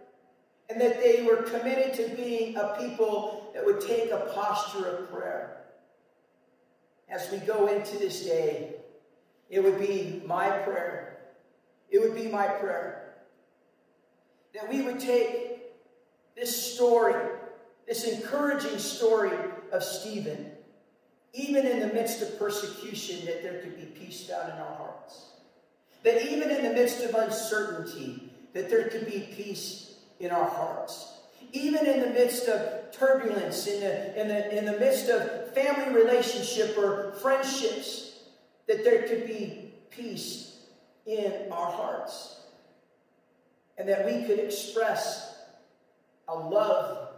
And 0.69 0.81
that 0.81 1.01
they 1.01 1.23
were 1.23 1.43
committed 1.43 1.95
to 1.95 2.17
being 2.17 2.57
a 2.57 2.77
people 2.81 3.46
that 3.57 3.65
would 3.65 3.81
take 3.81 4.11
a 4.11 4.31
posture 4.35 4.85
of 4.85 5.11
prayer. 5.11 5.63
As 7.09 7.33
we 7.33 7.39
go 7.39 7.69
into 7.69 7.97
this 7.97 8.23
day, 8.23 8.75
it 9.49 9.65
would 9.65 9.81
be 9.81 10.23
my 10.27 10.51
prayer. 10.51 11.17
It 11.89 12.03
would 12.03 12.15
be 12.15 12.29
my 12.29 12.47
prayer 12.47 13.15
that 14.53 14.69
we 14.69 14.83
would 14.83 15.01
take 15.01 15.61
this 16.35 16.75
story, 16.75 17.15
this 17.87 18.05
encouraging 18.05 18.79
story 18.79 19.33
of 19.73 19.83
Stephen, 19.83 20.51
even 21.33 21.67
in 21.67 21.81
the 21.81 21.95
midst 21.95 22.23
of 22.23 22.39
persecution, 22.39 23.25
that 23.25 23.43
there 23.43 23.61
could 23.61 23.77
be 23.77 23.87
peace 23.87 24.29
found 24.29 24.53
in 24.53 24.59
our 24.59 24.77
hearts. 24.77 25.31
That 26.03 26.31
even 26.31 26.51
in 26.51 26.63
the 26.63 26.73
midst 26.73 27.03
of 27.03 27.15
uncertainty, 27.15 28.33
that 28.53 28.69
there 28.69 28.89
could 28.89 29.07
be 29.07 29.29
peace 29.35 29.95
in 30.21 30.31
our 30.31 30.49
hearts. 30.49 31.16
Even 31.53 31.87
in 31.87 32.01
the 32.01 32.09
midst 32.09 32.49
of 32.49 32.93
turbulence, 32.93 33.67
in 33.67 33.81
the, 33.81 34.21
in 34.21 34.29
the, 34.29 34.59
in 34.59 34.65
the 34.65 34.79
midst 34.79 35.09
of 35.09 35.53
family 35.55 35.95
relationship 35.95 36.77
or 36.77 37.13
friendships, 37.23 38.19
that 38.67 38.85
there 38.85 39.03
could 39.09 39.27
be 39.27 39.73
peace 39.91 40.59
in 41.07 41.33
our 41.51 41.71
hearts. 41.71 42.41
And 43.79 43.89
that 43.89 44.07
we 44.07 44.25
could 44.25 44.39
express 44.39 45.35
a 46.29 46.35
love, 46.35 47.09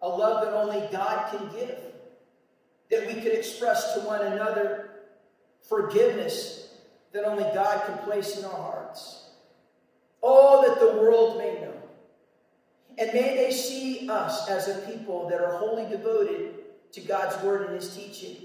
a 0.00 0.08
love 0.08 0.44
that 0.44 0.54
only 0.54 0.86
God 0.92 1.30
can 1.30 1.48
give 1.58 1.78
that 2.90 3.06
we 3.06 3.14
could 3.14 3.32
express 3.32 3.94
to 3.94 4.00
one 4.00 4.20
another 4.20 4.90
forgiveness 5.62 6.68
that 7.12 7.24
only 7.24 7.44
God 7.54 7.84
can 7.86 7.98
place 7.98 8.38
in 8.38 8.44
our 8.44 8.50
hearts. 8.50 9.30
Oh, 10.22 10.66
that 10.66 10.80
the 10.80 11.00
world 11.00 11.38
may 11.38 11.54
know. 11.54 11.73
And 12.98 13.12
may 13.12 13.36
they 13.36 13.50
see 13.50 14.08
us 14.08 14.48
as 14.48 14.68
a 14.68 14.74
people 14.86 15.28
that 15.28 15.40
are 15.40 15.56
wholly 15.56 15.88
devoted 15.88 16.54
to 16.92 17.00
God's 17.00 17.42
word 17.42 17.66
and 17.66 17.74
his 17.74 17.94
teaching. 17.94 18.36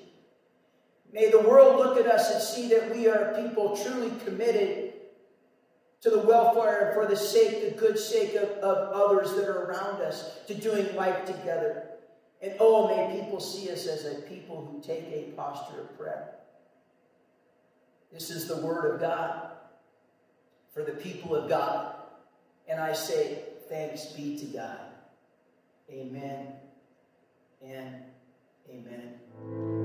May 1.11 1.29
the 1.29 1.39
world 1.39 1.77
look 1.77 1.97
at 1.97 2.07
us 2.07 2.31
and 2.31 2.41
see 2.41 2.67
that 2.75 2.95
we 2.95 3.07
are 3.07 3.31
a 3.31 3.43
people 3.43 3.77
truly 3.77 4.11
committed 4.25 4.93
to 6.01 6.09
the 6.09 6.19
welfare 6.19 6.87
and 6.87 6.93
for 6.93 7.05
the 7.05 7.15
sake, 7.15 7.73
the 7.73 7.79
good 7.79 7.99
sake 7.99 8.35
of, 8.35 8.49
of 8.59 8.93
others 8.93 9.33
that 9.35 9.47
are 9.47 9.65
around 9.65 10.01
us, 10.01 10.37
to 10.47 10.53
doing 10.53 10.95
life 10.95 11.25
together. 11.25 11.89
And 12.41 12.53
oh, 12.59 12.87
may 12.87 13.19
people 13.19 13.39
see 13.39 13.69
us 13.69 13.85
as 13.85 14.05
a 14.05 14.21
people 14.21 14.65
who 14.65 14.81
take 14.81 15.05
a 15.11 15.33
posture 15.35 15.81
of 15.81 15.97
prayer. 15.97 16.35
This 18.13 18.29
is 18.29 18.47
the 18.47 18.57
word 18.57 18.93
of 18.93 19.01
God 19.01 19.51
for 20.73 20.83
the 20.83 20.93
people 20.93 21.35
of 21.35 21.49
God. 21.49 21.95
And 22.67 22.79
I 22.79 22.93
say, 22.93 23.43
thanks 23.69 24.07
be 24.07 24.37
to 24.39 24.45
God. 24.45 24.79
Amen 25.91 26.53
and 27.63 27.95
amen. 28.69 29.78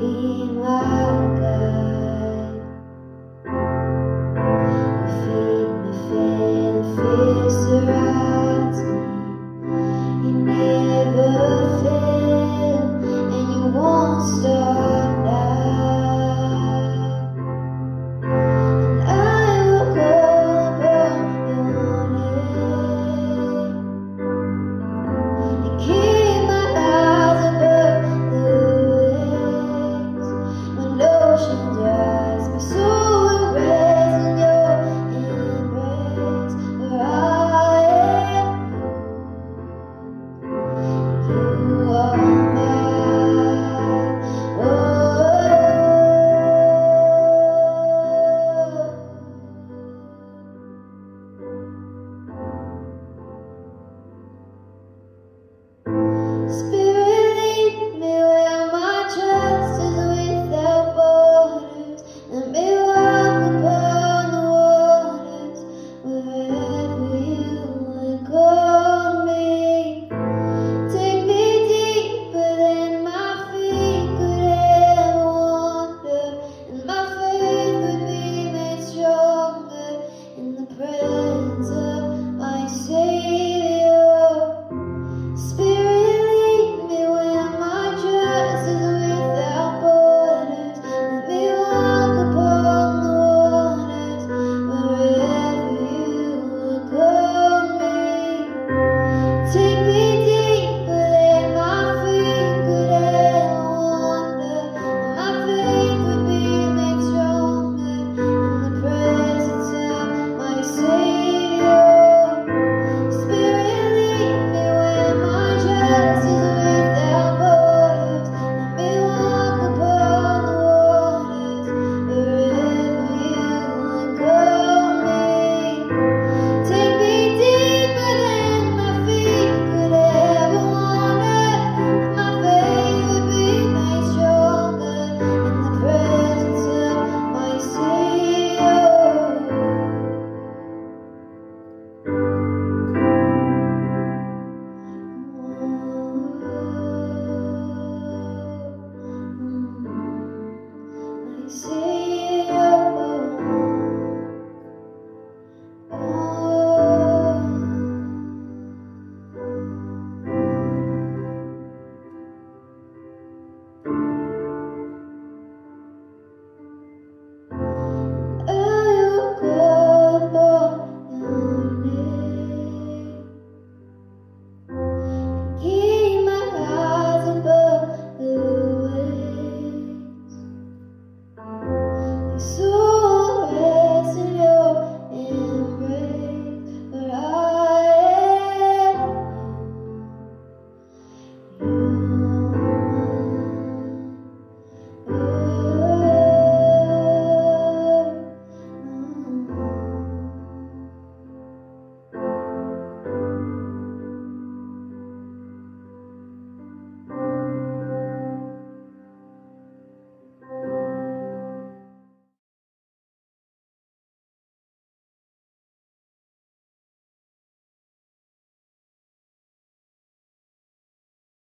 Hand, 0.00 0.37